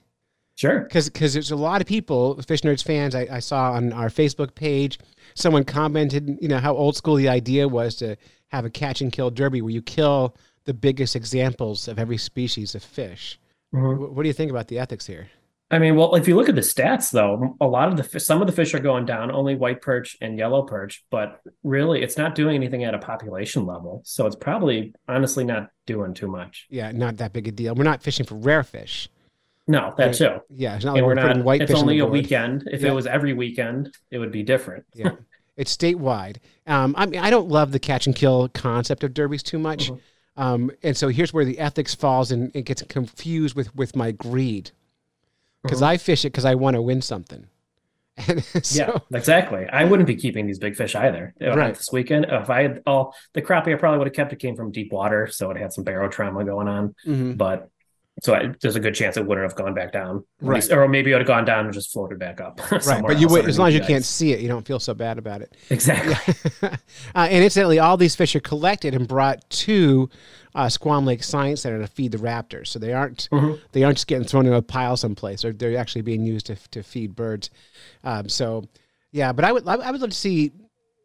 [0.56, 0.80] Sure.
[0.82, 3.14] because there's a lot of people, fish nerds fans.
[3.14, 4.98] I, I saw on our Facebook page,
[5.36, 8.16] someone commented, you know, how old school the idea was to
[8.48, 10.36] have a catch and kill derby where you kill
[10.68, 13.40] the biggest examples of every species of fish.
[13.74, 13.96] Mhm.
[13.98, 15.30] Wh- What do you think about the ethics here?
[15.72, 18.40] I mean, well, if you look at the stats, though, a lot of the some
[18.42, 22.18] of the fish are going down, only white perch and yellow perch, but really, it's
[22.18, 24.02] not doing anything at a population level.
[24.06, 26.68] So it's probably honestly not doing too much.
[26.70, 27.76] Yeah, not that big a deal.
[27.76, 29.10] We're not fishing for rare fish.
[29.70, 30.38] No, that too.
[30.50, 31.44] Yeah, it's not like we're, we're not.
[31.44, 32.64] white It's only a weekend.
[32.72, 32.90] If Yeah.
[32.90, 34.86] it was every weekend, it would be different.
[34.96, 35.12] Yeah,
[35.58, 36.38] it's statewide.
[36.66, 39.92] Um, I mean, I don't love the catch and kill concept of derbies too much,
[39.92, 40.00] Mhm.
[40.38, 44.12] Um, and so here's where the ethics falls and it gets confused with with my
[44.12, 44.72] greed
[45.64, 45.88] because Mhm.
[45.88, 47.48] I fish it because I want to win something.
[48.64, 49.68] So, yeah, exactly.
[49.72, 51.34] I wouldn't be keeping these big fish either.
[51.40, 51.76] Right.
[51.76, 54.56] This weekend, if I had all the crappie, I probably would have kept it came
[54.56, 56.96] from deep water, so it had some barotrauma going on.
[57.06, 57.38] Mhm.
[57.38, 57.70] But
[58.22, 60.56] so I, there's a good chance it wouldn't have gone back down, Right.
[60.56, 62.60] least- or maybe it would have gone down and just floated back up.
[62.88, 64.94] right, but you would, as long as you can't see it, you don't feel so
[64.94, 65.56] bad about it.
[65.70, 66.16] Exactly.
[66.64, 70.10] uh, and incidentally, all these fish are collected and brought to
[70.56, 72.68] uh, Squam Lake Science Center to feed the raptors.
[72.68, 73.60] So they aren't Mhm.
[73.74, 75.44] they aren't just getting thrown in a pile someplace.
[75.44, 77.50] They're, they're actually being used to, to feed birds.
[78.04, 78.66] Um, so
[79.12, 80.52] yeah, but I would I would love to see.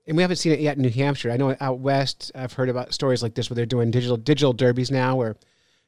[0.08, 1.30] And we haven't seen it yet in New Hampshire.
[1.30, 4.52] I know out west, I've heard about stories like this where they're doing digital digital
[4.52, 5.36] derbies now, where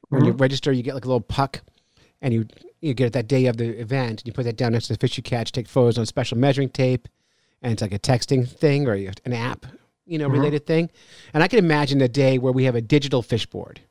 [0.09, 0.41] when you mm-hmm.
[0.41, 1.61] register, you get like a little puck,
[2.21, 2.45] and you
[2.81, 4.93] you get it that day of the event, and you put that down next to
[4.93, 7.07] the fish you catch, take photos on special measuring tape,
[7.61, 9.65] and it's like a texting thing or an app,
[10.05, 10.35] you know, mm-hmm.
[10.35, 10.89] related thing.
[11.33, 13.81] And I can imagine a day where we have a digital fish board.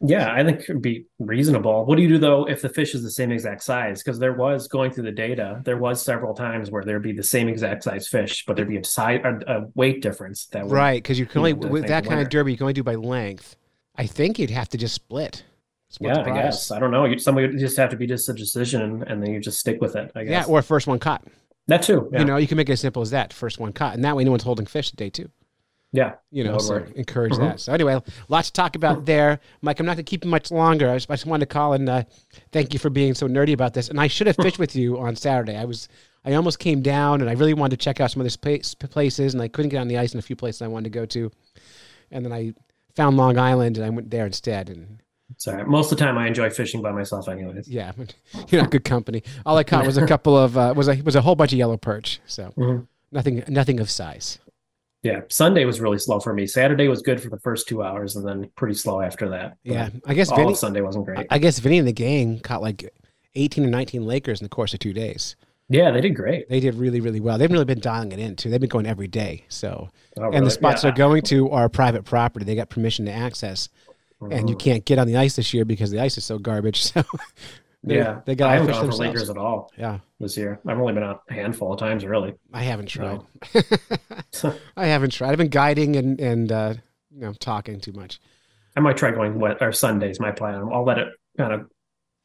[0.00, 1.86] Yeah, I think it'd be reasonable.
[1.86, 4.02] What do you do though if the fish is the same exact size?
[4.02, 7.22] Because there was going through the data, there was several times where there'd be the
[7.22, 10.72] same exact size fish, but there'd be a size, a, a weight difference that would,
[10.72, 12.74] Right, because you can only you know, with that kind of derby, you can only
[12.74, 13.56] do by length.
[13.98, 15.44] I think you'd have to just split.
[15.88, 17.04] split Yeah, I guess I don't know.
[17.04, 19.80] You, somebody would just have to be just a decision, and then you just stick
[19.80, 20.10] with it.
[20.14, 20.46] I guess.
[20.46, 21.24] Yeah, or first one caught.
[21.68, 22.08] that too.
[22.12, 22.20] Yeah.
[22.20, 23.32] You know, you can make it as simple as that.
[23.32, 25.30] First one caught, and that way no one's holding fish day two.
[25.92, 26.14] yeah.
[26.30, 26.92] You know, so work.
[26.94, 27.38] encourage Mhm.
[27.40, 27.60] that.
[27.60, 29.80] So anyway, lots to talk about there, Mike.
[29.80, 30.90] I'm not going to keep you much longer.
[30.90, 32.02] I just, I just wanted to call and uh,
[32.52, 33.88] thank you for being so nerdy about this.
[33.88, 35.56] And I should have fished with you on Saturday.
[35.56, 35.88] I was,
[36.24, 39.32] I almost came down, and I really wanted to check out some of these places,
[39.32, 41.06] and I couldn't get on the ice in a few places I wanted to go
[41.06, 41.30] to.
[42.10, 42.52] And then I
[42.96, 44.68] found Long Island, and I went there instead.
[44.70, 44.98] And
[45.36, 45.64] Sorry.
[45.64, 47.68] Most of the time, I enjoy fishing by myself, anyways.
[47.68, 47.92] yeah,
[48.48, 49.22] you're not good company.
[49.44, 51.58] All I caught was a couple of uh, was a was a whole bunch of
[51.58, 52.20] yellow perch.
[52.26, 52.86] So Mhm.
[53.12, 54.38] nothing nothing of size.
[55.02, 55.20] Yeah.
[55.28, 56.46] Sunday was really slow for me.
[56.48, 59.56] Saturday was good for the first two hours, and then pretty slow after that.
[59.64, 61.18] But Yeah, I guess all Vinny, Sunday wasn't great.
[61.20, 62.92] I- I guess Vinny and the gang caught like
[63.36, 65.36] 18 or 19 Lakers in the course of two days.
[65.68, 66.48] Yeah, they did great.
[66.48, 67.38] They did really, really well.
[67.38, 68.50] They've really been dialing it in too.
[68.50, 69.44] They've been going every day.
[69.48, 69.88] So,
[70.18, 70.90] Oh, and the spots Yeah.
[70.90, 72.44] they're going to are private property.
[72.44, 73.68] They got permission to access,
[74.20, 74.60] and you Mhm.
[74.60, 76.82] can't get on the ice this year because the ice is so garbage.
[76.92, 77.02] So,
[77.92, 78.96] they- Yeah, they got I haven't gone for.
[78.96, 80.58] Lakers at all Yeah, this year.
[80.66, 82.34] I've only been out a handful of times, really.
[82.52, 83.20] I haven't tried.
[83.20, 83.62] No.
[84.76, 85.30] I haven't tried.
[85.32, 86.74] I've been guiding and and uh,
[87.14, 88.18] you know talking too much.
[88.76, 90.18] I might try going wet or Sundays.
[90.20, 90.68] My plan.
[90.72, 91.08] I'll let it
[91.38, 91.70] kind of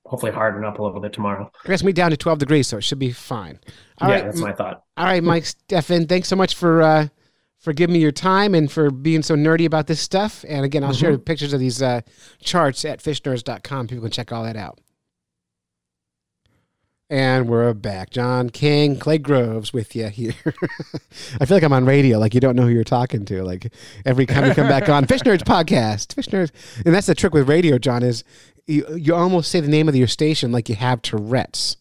[0.06, 1.52] hopefully harden up a little bit tomorrow.
[1.64, 3.60] I guess we down to 12 degrees, so it should be fine.
[4.00, 4.84] All yeah, right, that's my thought.
[4.98, 7.08] all right, Mike Stefan, thanks so much for uh,
[7.60, 10.44] for giving me your time and for being so nerdy about this stuff.
[10.48, 12.02] And again, I'll share pictures of these uh,
[12.42, 13.88] charts at fishnerds.com.
[13.88, 14.80] People can check all that out.
[17.12, 18.10] And we're back.
[18.10, 20.34] John King, Clay Groves with you here.
[21.42, 23.44] I feel like I'm on radio, like you don't know who you're talking to.
[23.44, 23.72] Like
[24.06, 26.52] every time you come back on, Fish Nerds Podcast, Fish Nerds.
[26.86, 28.24] And that's the trick with radio, John, is
[28.72, 31.78] you, you almost say the name of your station like you have Tourette's.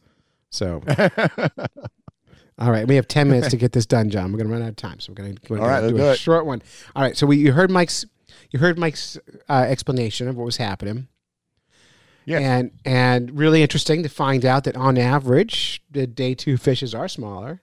[0.51, 0.83] So,
[2.59, 4.33] all right, we have 10 minutes to get this done, John.
[4.33, 5.01] We're going to run out of time.
[5.01, 6.19] So we're going to All right, do a it.
[6.19, 6.61] short one.
[6.95, 8.05] All right, so we, you heard Mike's.
[8.51, 9.17] You heard Mike's
[9.49, 11.07] uh, explanation of what was happening.
[12.25, 16.95] Yeah, And and really interesting to find out that on average the day two fishes
[16.95, 17.63] are smaller.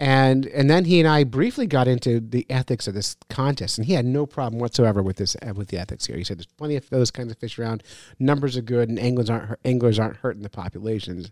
[0.00, 3.86] And and then he and I briefly got into the ethics of this contest, and
[3.86, 6.16] he had no problem whatsoever with this with the ethics here.
[6.16, 7.82] He said there's plenty of those kinds of fish around,
[8.18, 11.30] numbers are good, and anglers aren't anglers aren't hurting the populations.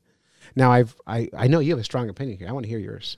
[0.55, 2.47] Now I've I I know you have a strong opinion here.
[2.47, 3.17] I want to hear yours.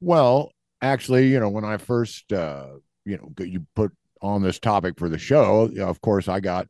[0.00, 2.68] Well, actually, you know, when I first, uh,
[3.04, 3.92] you know, you put
[4.22, 6.68] on this topic for the show, you know, of course, I got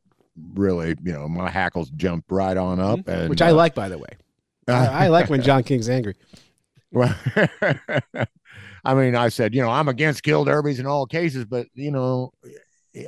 [0.55, 3.29] really, you know, my hackles jumped right on up, Mm-hmm.
[3.29, 4.09] Which I uh, like, by the way.
[4.69, 6.17] I, I like when John King's angry.
[6.91, 7.15] Well,
[8.85, 11.91] I mean, I said, you know, I'm against kill derbies in all cases, but you
[11.91, 12.33] know,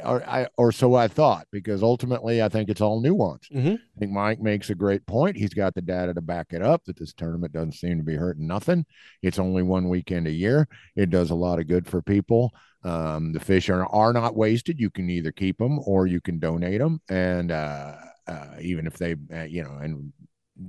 [0.04, 3.48] or I or so I thought, because ultimately, I think it's all nuance.
[3.48, 3.74] Mhm.
[3.74, 5.36] I think Mike makes a great point.
[5.36, 8.16] He's got the data to back it up that this tournament doesn't seem to be
[8.16, 8.84] hurting nothing.
[9.22, 10.68] It's only one weekend a year.
[10.96, 12.52] It does a lot of good for people.
[12.84, 14.78] Um, the fish are are not wasted.
[14.78, 17.96] You can either keep them or you can donate them, and uh,
[18.28, 20.12] uh, even if they, uh, you know, and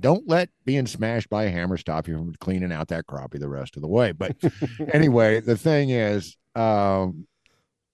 [0.00, 3.48] don't let being smashed by a hammer stop you from cleaning out that crappie the
[3.48, 4.12] rest of the way.
[4.12, 4.36] But
[4.92, 7.26] anyway, the thing is, um,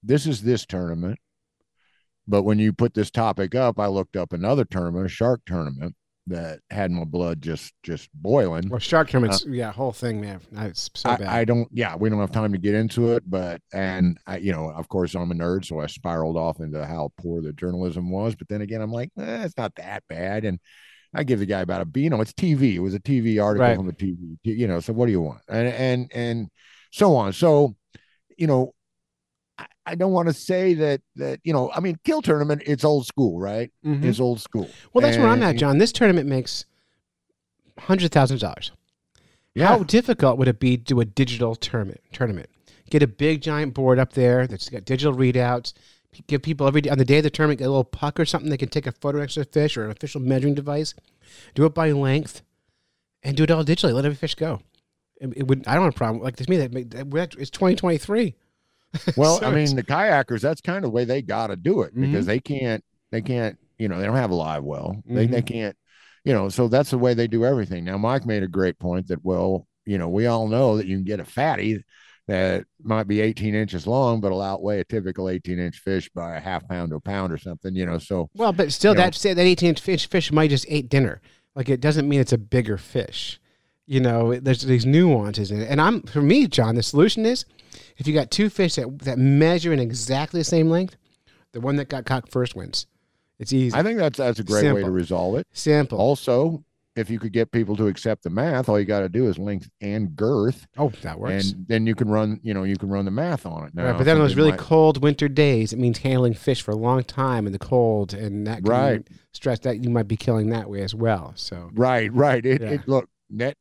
[0.02, 1.18] this is this tournament.
[2.26, 5.94] But when you put this topic up, I looked up another tournament, a shark tournament
[6.26, 8.68] that had my blood just just boiling.
[8.68, 10.42] Well, shark tournaments, yeah, whole thing, man.
[10.52, 11.22] It's so bad.
[11.22, 14.36] I, I don't, yeah, we don't have time to get into it, but, and I,
[14.36, 17.54] you know, of course, I'm a nerd, so I spiraled off into how poor the
[17.54, 18.36] journalism was.
[18.36, 20.44] But then again, I'm like, eh, it's not that bad.
[20.44, 20.60] And
[21.14, 22.74] I give the guy about a B, you know, it's TV.
[22.74, 23.76] It was a TV article Right.
[23.76, 25.40] from the TV, you know, so what do you want?
[25.48, 26.48] And, and, and
[26.92, 27.32] so on.
[27.32, 27.76] So,
[28.36, 28.74] you know,
[29.58, 32.84] I, I don't want to say that, that, you know, I mean, kill tournament, it's
[32.84, 33.72] old school, right?
[33.84, 34.04] Mhm.
[34.04, 34.68] It's old school.
[34.92, 35.78] Well, that's where I'm at, John.
[35.78, 36.66] This tournament makes
[37.78, 38.72] hundred thousand dollars.
[39.54, 39.68] Yeah.
[39.68, 42.00] How difficult would it be to do a digital tournament?
[42.12, 42.48] Tournament.
[42.90, 45.72] Get a big giant board up there that's got digital readouts.
[46.26, 48.24] Give people every day on the day of the tournament get a little puck or
[48.24, 48.50] something.
[48.50, 50.94] They can take a photo the fish or an official measuring device.
[51.54, 52.42] Do it by length,
[53.22, 53.92] and do it all digitally.
[53.92, 54.60] Let every fish go.
[55.20, 55.66] It, it would.
[55.66, 56.22] I don't have a problem.
[56.22, 58.34] Like to me, that, that it's 2023.
[59.18, 61.92] Well, I mean, the kayakers, that's kind of the way they got to do it
[61.92, 62.06] mm-hmm.
[62.06, 64.96] because they can't, they can't, you know, they don't have a live well.
[65.04, 65.46] They, they mm-hmm.
[65.46, 65.76] can't,
[66.24, 67.84] you know, so that's the way they do everything.
[67.84, 70.96] Now, Mike made a great point that, well, you know, we all know that you
[70.96, 71.84] can get a fatty
[72.28, 76.36] that might be 18 inches long, but will outweigh a typical 18 inch fish by
[76.36, 77.98] a half pound to a pound or something, you know.
[77.98, 80.88] So, Well, but still, You know- that that eighteen inch fish fish might just ate
[80.88, 81.20] dinner.
[81.56, 83.40] Like it doesn't mean it's a bigger fish.
[83.86, 85.68] You know, there's these nuances in it.
[85.70, 87.44] And I'm for me, John, the solution is
[87.96, 90.96] if you got two fish that that measure in exactly the same length,
[91.52, 92.86] the one that got caught first wins.
[93.38, 95.46] It's easy, I think that's that's a great way to resolve it.
[95.52, 95.98] simple.
[95.98, 96.62] Also,
[96.98, 99.38] if you could get people to accept the math, all you got to do is
[99.38, 101.52] length and girth, oh, that works.
[101.52, 103.74] and then you can run, you know, you can run the math on it.
[103.74, 106.60] Now, right, but then on those really might- cold winter days, it means handling fish
[106.62, 109.06] for a long time in the cold, and that Right.
[109.32, 111.32] stress that you might be killing that way as well.
[111.36, 112.44] So Right, right.
[112.44, 112.68] It, Yeah.
[112.70, 113.54] it look net.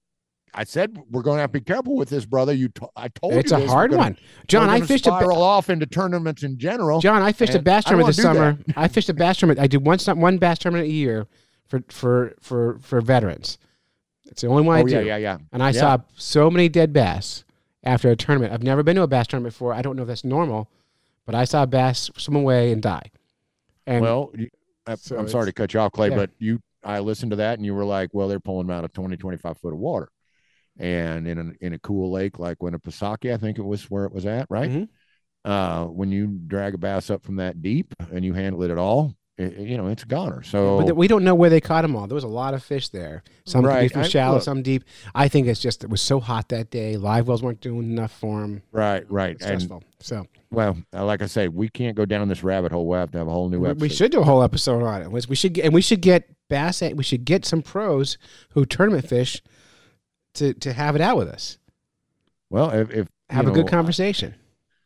[0.54, 2.52] I said we're going to have to be careful with this, brother.
[2.54, 4.18] You, to, I told it's you it's a hard gonna- one,
[4.48, 4.70] John.
[4.70, 7.00] I fished a ba- spiral off into tournaments in general.
[7.00, 8.58] John, I fished a bass tournament this summer.
[8.76, 9.60] I fished a bass tournament.
[9.60, 11.28] I did one one bass tournament a year
[11.68, 13.58] for for for for veterans.
[14.26, 14.94] It's the only one I oh do.
[14.96, 15.38] yeah, yeah, yeah.
[15.54, 15.80] And I Yeah.
[15.80, 17.44] saw so many dead bass
[17.84, 18.54] after a tournament.
[18.54, 19.74] I've never been to a bass tournament before.
[19.74, 20.70] I don't know if that's normal,
[21.26, 23.12] but I saw a bass swim away and die.
[23.86, 24.50] And well, you,
[24.86, 26.16] I, So I'm sorry to cut you off, Clay, yeah.
[26.18, 28.84] but you, I listened to that, and you were like, "Well, they're pulling them out
[28.84, 30.10] of 20, 25 foot of water."
[30.80, 34.12] And in a in a cool lake like Winnipesaukee, I think it was where it
[34.14, 34.70] was at, right?
[34.70, 34.90] Mhm.
[35.46, 38.78] Uh, when you drag a bass up from that deep and you handle it at
[38.78, 40.42] all, it, you know it's a goner.
[40.44, 42.08] So but we don't know where they caught them all.
[42.08, 43.24] There was a lot of fish there.
[43.46, 43.92] Some Right.
[43.92, 44.44] from shallow, look.
[44.44, 44.84] some deep.
[45.14, 46.98] I think it's just it was so hot that day.
[46.98, 48.64] Live wells weren't doing enough for them.
[48.72, 49.84] right, right, and Stressful.
[50.00, 52.88] So well, uh, like I say, we can't go down this rabbit hole.
[52.88, 53.82] We'll have to have a whole new episode.
[53.82, 55.30] we should do a whole episode on it.
[55.30, 56.82] We should get, and we should get bass.
[56.82, 58.18] We should get some pros
[58.52, 59.42] who tournament fish
[60.36, 61.58] to to have it out with us.
[62.50, 64.36] Well, if, if Have a good know, conversation.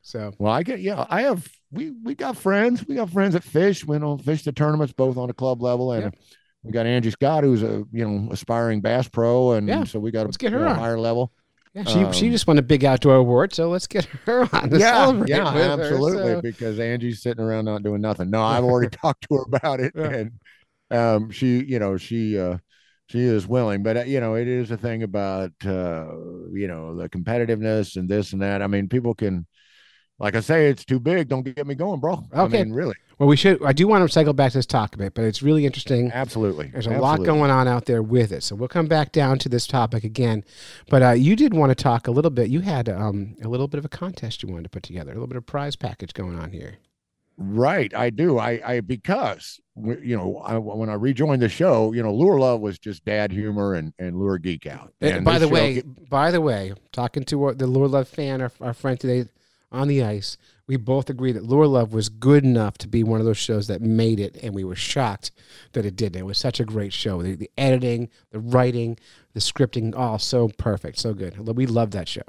[0.01, 1.05] So Well, I get yeah.
[1.09, 2.85] I have we we got friends.
[2.87, 3.85] We got friends that fish.
[3.85, 6.09] We don't fish the tournaments both on a club level and Yeah.
[6.63, 10.11] we got Angie Scott, who's a you know aspiring bass pro, and Yeah, so we
[10.11, 10.77] got let's a, get her you know, on.
[10.79, 11.31] higher level.
[11.73, 14.69] Yeah, she she Um, just won a big outdoor award, so let's get her on
[14.71, 16.33] to yeah, yeah, with her, absolutely.
[16.33, 18.29] so- Because Angie's sitting around not doing nothing.
[18.29, 20.09] No, I've already talked to her about it, Yeah.
[20.09, 20.31] and
[20.91, 22.57] um, she, you know, she, uh,
[23.07, 23.83] she is willing.
[23.83, 26.07] But uh, you know, it is a thing about uh,
[26.51, 28.61] you know the competitiveness and this and that.
[28.61, 29.47] I mean, people can,
[30.21, 31.27] like I say, it's too big.
[31.27, 32.23] Don't get me going, bro.
[32.31, 32.63] I Okay.
[32.63, 33.63] mean, really, Well, we should.
[33.65, 36.11] I do want to cycle back to this talk a bit, but it's really interesting.
[36.13, 36.67] absolutely.
[36.67, 39.49] There's a lot going on out there with it, so we'll come back down to
[39.49, 40.43] this topic again.
[40.89, 42.49] But uh, you did want to talk a little bit.
[42.49, 45.15] You had um, a little bit of a contest you wanted to put together, a
[45.15, 46.77] little bit of prize package going on here.
[47.37, 48.37] Right, I do.
[48.37, 52.61] I, I because you know, I, when I rejoined the show, you know, Lure Love
[52.61, 54.93] was just dad humor and and Lure Geek Out.
[55.01, 58.41] Uh, And by the way, by the way, talking to our, the Lure Love fan,
[58.41, 59.27] our, our friend today
[59.71, 63.19] on the ice, we both agree that Lure Love was good enough to be one
[63.19, 65.31] of those shows that made it, and we were shocked
[65.73, 66.19] that it didn't.
[66.19, 67.21] It was such a great show.
[67.21, 68.97] The, the editing, the writing,
[69.33, 71.37] the scripting, all so perfect, so good.
[71.55, 72.23] We love that show.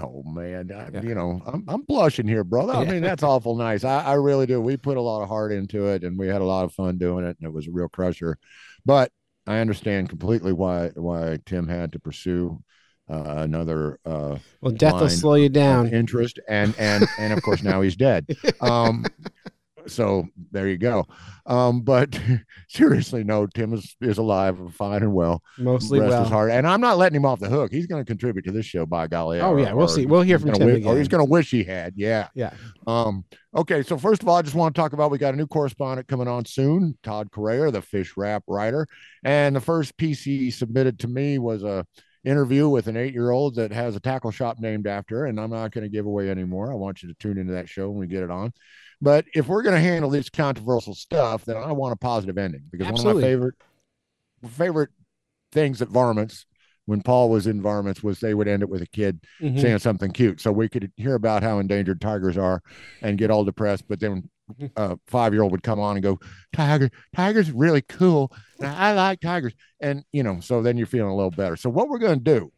[0.00, 1.02] Oh man, I, Yeah.
[1.02, 2.72] you know, I'm I'm blushing here, brother.
[2.74, 2.92] I Yeah.
[2.92, 3.82] mean, that's awful nice.
[3.82, 4.60] I, I really do.
[4.60, 6.96] We put a lot of heart into it, and we had a lot of fun
[6.96, 8.38] doing it, and it was a real crusher.
[8.84, 9.10] But
[9.48, 12.62] I understand completely why why Tim had to pursue
[13.10, 15.88] uh, another uh, Well, death will slow you down.
[15.92, 18.26] interest, and and and of course now he's dead.
[18.60, 19.04] Um,
[19.86, 21.06] so there you go.
[21.46, 22.18] Um, but
[22.68, 25.42] seriously, no, Tim is is alive, and fine and well.
[25.58, 26.22] Mostly Rest well.
[26.24, 27.72] his heart, and I'm not letting him off the hook.
[27.72, 29.40] He's going to contribute to this show, by golly.
[29.40, 30.04] Oh, or- yeah, we'll or see.
[30.06, 31.94] We'll hear from Tim wi- Or he's going to wish he had.
[31.96, 32.28] Yeah.
[32.34, 32.52] Yeah.
[32.86, 33.24] Um.
[33.56, 33.82] Okay.
[33.82, 36.06] So first of all, I just want to talk about we got a new correspondent
[36.08, 38.86] coming on soon, Todd Correa, the fish wrap writer,
[39.24, 41.86] and the first piece he submitted to me was a
[42.24, 45.72] interview with an eight-year-old that has a tackle shop named after, her, and I'm not
[45.72, 46.70] going to give away anymore.
[46.70, 48.52] I want you to tune into that show when we get it on.
[49.00, 52.64] But if we're going to handle this controversial stuff, then I want a positive ending
[52.70, 53.54] because one of my favorite
[54.48, 54.90] favorite
[55.52, 56.46] things at varmints
[56.86, 59.60] when Paul was in varmints was they would end it with a kid Mhm.
[59.60, 60.40] saying something cute.
[60.40, 62.62] So we could hear about how endangered tigers are
[63.02, 63.84] and get all depressed.
[63.88, 64.28] But then
[64.76, 66.18] a five year old would come on and go,
[66.52, 68.32] Tiger, Tiger's really cool.
[68.58, 69.54] And I like tigers.
[69.80, 71.56] And, you know, so then you're feeling a little better.
[71.56, 72.52] So what we're going to do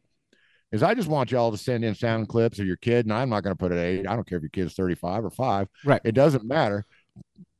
[0.70, 3.07] is I just want y'all to send in sound clips of your kid.
[3.07, 4.07] And I'm not going to put it at eight.
[4.09, 5.68] I don't care if your kid's 35 or five.
[5.84, 6.01] Right.
[6.05, 6.86] It doesn't matter.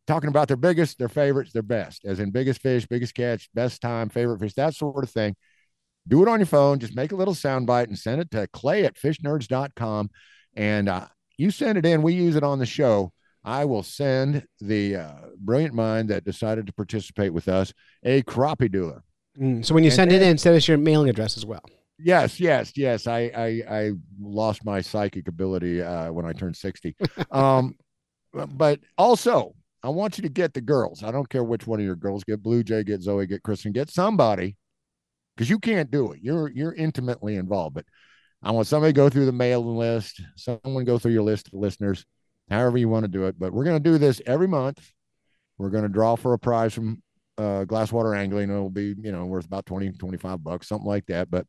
[0.07, 3.81] Talking about their biggest, their favorites, their best, as in biggest fish, biggest catch, best
[3.81, 5.37] time, favorite fish, that sort of thing
[6.09, 6.79] do it on your phone.
[6.79, 10.11] Just make a little sound bite and send it to clay at fishnerds.com.
[10.55, 11.07] And uh,
[11.37, 12.03] you send it in.
[12.03, 13.13] We use it on the show.
[13.45, 17.73] I will send the uh, brilliant mind that decided to participate with us
[18.05, 19.01] a crappie doula.
[19.39, 21.63] Mm, So when you And send it in, send us your mailing address as well.
[21.99, 23.07] Yes, yes, yes.
[23.07, 26.97] I I, I lost my psychic ability uh, when I turned 60.
[27.31, 27.77] Um,
[28.33, 31.03] but also, I want you to get the girls.
[31.03, 32.25] I don't care which one of your girls.
[32.25, 34.57] Get Blue Jay, get Zoe, get Kristen, get somebody
[35.37, 36.21] because you can't do it.
[36.23, 37.75] You're you're intimately involved.
[37.75, 37.87] But
[38.43, 41.55] I want somebody to go through the mailing list, someone go through your list of
[41.55, 42.05] listeners,
[42.53, 43.39] however you want to do it.
[43.39, 44.93] But we're going to do this every month.
[45.59, 47.03] We're going to draw for a prize from
[47.39, 48.51] uh, Glasswater Angling.
[48.51, 51.31] It'll be, you know, worth about 20, 25 bucks, something like that.
[51.31, 51.47] But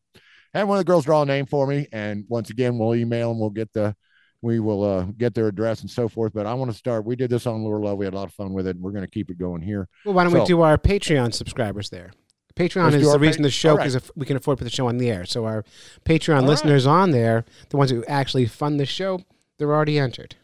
[0.54, 1.88] have one of the girls draw a name for me.
[1.92, 3.40] And once again, we'll email them.
[3.40, 3.96] We'll get the,
[4.42, 6.34] we will uh, get their address and so forth.
[6.34, 7.06] But I want to start.
[7.06, 7.98] We did this on Lure Love.
[7.98, 8.78] We had a lot of fun with it.
[8.78, 9.88] We're going to keep it going here.
[10.06, 12.12] Well, why don't we do our Patreon subscribers there?
[12.56, 13.92] Patreon Let's is the reason pa- the show all right.
[13.92, 15.26] because we can afford to put the show on the air.
[15.26, 15.66] So our
[16.06, 16.50] Patreon All right.
[16.50, 19.22] listeners on there, the ones who actually fund the show,
[19.58, 20.36] they're already entered.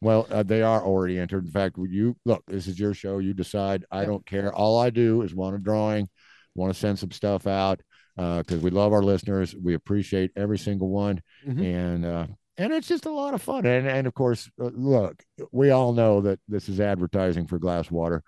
[0.00, 1.44] Well, uh, they are already entered.
[1.44, 3.18] In fact, you look, this is your show.
[3.18, 3.84] You decide.
[3.90, 4.52] I don't care.
[4.54, 6.08] All I do is want a drawing,
[6.54, 7.80] want to send some stuff out
[8.16, 9.54] because we love our listeners.
[9.60, 11.62] We appreciate every single one, Mhm.
[11.64, 12.26] and uh,
[12.56, 13.66] and it's just a lot of fun.
[13.66, 15.20] And and of course, uh, look,
[15.52, 18.20] we all know that this is advertising for Glasswater.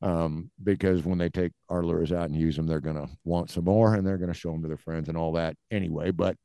[0.00, 3.64] Um, because when they take our lures out and use them, they're gonna want some
[3.64, 6.12] more, and they're gonna show them to their friends and all that anyway.
[6.12, 6.36] But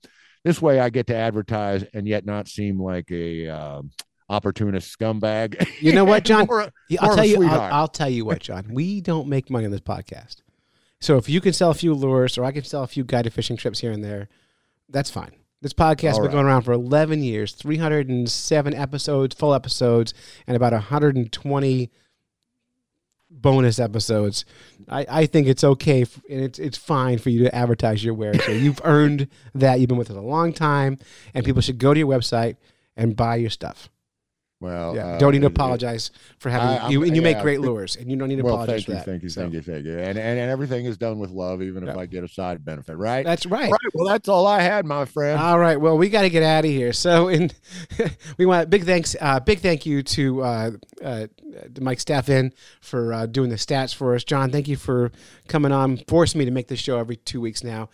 [0.44, 3.92] this way, I get to advertise and yet not seem like a um
[4.30, 5.68] opportunist scumbag.
[5.82, 6.48] You know what, John?
[6.50, 7.44] Or a- Yeah, More I'll tell you.
[7.44, 7.62] I'll.
[7.74, 8.68] I'll tell you what, John.
[8.72, 10.38] We don't make money on this podcast.
[11.00, 13.34] So if you can sell a few lures, or I can sell a few guided
[13.34, 14.30] fishing trips here and there,
[14.90, 15.32] that's fine.
[15.62, 16.32] This podcast has been right.
[16.34, 20.14] going around for 11 years, 307 episodes, full episodes,
[20.46, 21.90] and about 120
[23.30, 24.46] bonus episodes.
[24.88, 28.14] I, I think it's okay, f- and it's it's fine for you to advertise your
[28.14, 28.44] wares.
[28.46, 29.80] So you've earned that.
[29.80, 31.00] You've been with us a long time,
[31.34, 32.58] and people should go to your website
[32.96, 33.90] and buy your stuff.
[34.64, 36.10] Well, Yeah, uh, don't need to it- it- apologize
[36.40, 38.54] for having I- you, and you make great lures, and you don't need to Well,
[38.54, 39.06] apologize thank for you, that.
[39.06, 40.00] thank you, So, thank you, thank you.
[40.00, 42.02] And, and and everything is done with love, even if Yeah.
[42.02, 43.26] I get a side benefit, right?
[43.26, 43.70] That's right.
[43.70, 43.80] Right.
[43.94, 45.38] Well, that's all I had, my friend.
[45.38, 45.80] All right.
[45.80, 46.94] Well, we got to get out of here.
[46.94, 47.52] So, in
[48.38, 50.72] we want big thanks, uh, big thank you to uh,
[51.04, 51.28] uh,
[51.82, 54.24] Mike Staffin for uh, doing the stats for us.
[54.24, 55.12] John, thank you for
[55.50, 57.90] coming on, forcing me to make this show every two weeks now.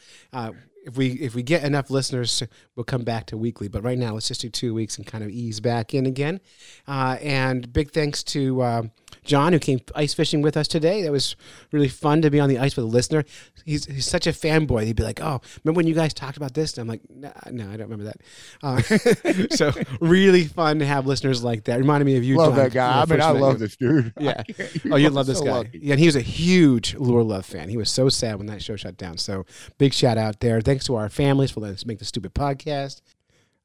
[0.85, 2.41] If we if we get enough listeners,
[2.75, 3.67] we'll come back to weekly.
[3.67, 6.39] But right now, let's just do two weeks and kind of ease back in again.
[6.87, 8.83] Uh, and big thanks to uh,
[9.23, 11.03] John who came ice fishing with us today.
[11.03, 11.35] That was
[11.71, 13.25] really fun to be on the ice with a listener.
[13.65, 14.85] He's he's such a fanboy.
[14.85, 17.31] He'd be like, "Oh, remember when you guys talked about this?" And I'm like, "No,
[17.51, 18.21] no I don't remember that."
[18.63, 21.79] Uh, so really fun to have listeners like that.
[21.79, 22.37] Reminded me of you.
[22.37, 23.01] love John, that guy.
[23.01, 24.13] I mean, I love this dude.
[24.19, 24.43] Yeah.
[24.91, 25.51] Oh, you love this so guy.
[25.51, 25.79] lucky.
[25.81, 27.69] Yeah, and he was a huge Lure Love fan.
[27.69, 29.17] He was so sad when that show shut down.
[29.17, 29.45] So
[29.77, 30.61] big shout out there.
[30.61, 33.01] Thanks to our families for letting us make the stupid podcast.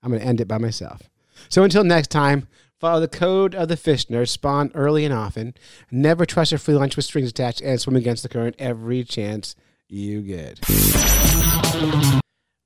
[0.02, 1.02] I'm going to end it by myself.
[1.48, 2.46] So until next time,
[2.84, 4.28] follow the code of the fish nerd.
[4.28, 5.54] Spawn early and often.
[5.90, 9.56] Never trust a free lunch with strings attached, and swim against the current every chance
[9.88, 10.60] you get.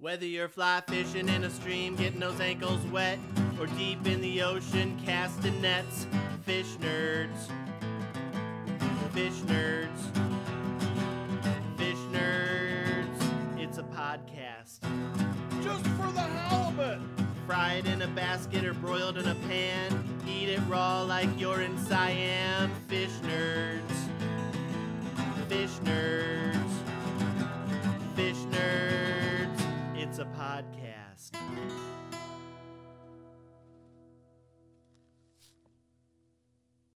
[0.01, 3.21] Whether you're fly fishing in a stream, getting those ankles wet,
[3.61, 6.09] or deep in the ocean casting nets,
[6.43, 7.39] fish nerds.
[9.13, 10.01] Fish nerds.
[11.77, 13.59] Fish nerds.
[13.61, 14.81] It's a podcast.
[15.63, 16.99] Just for the halibut!
[17.47, 20.08] Fried in a basket or broiled in a pan
[20.39, 22.71] eat it raw like you're in Siam.
[22.87, 23.99] Fish nerds.
[25.49, 26.75] Fish nerds.
[28.15, 29.61] Fish nerds.
[29.97, 31.88] It's a podcast.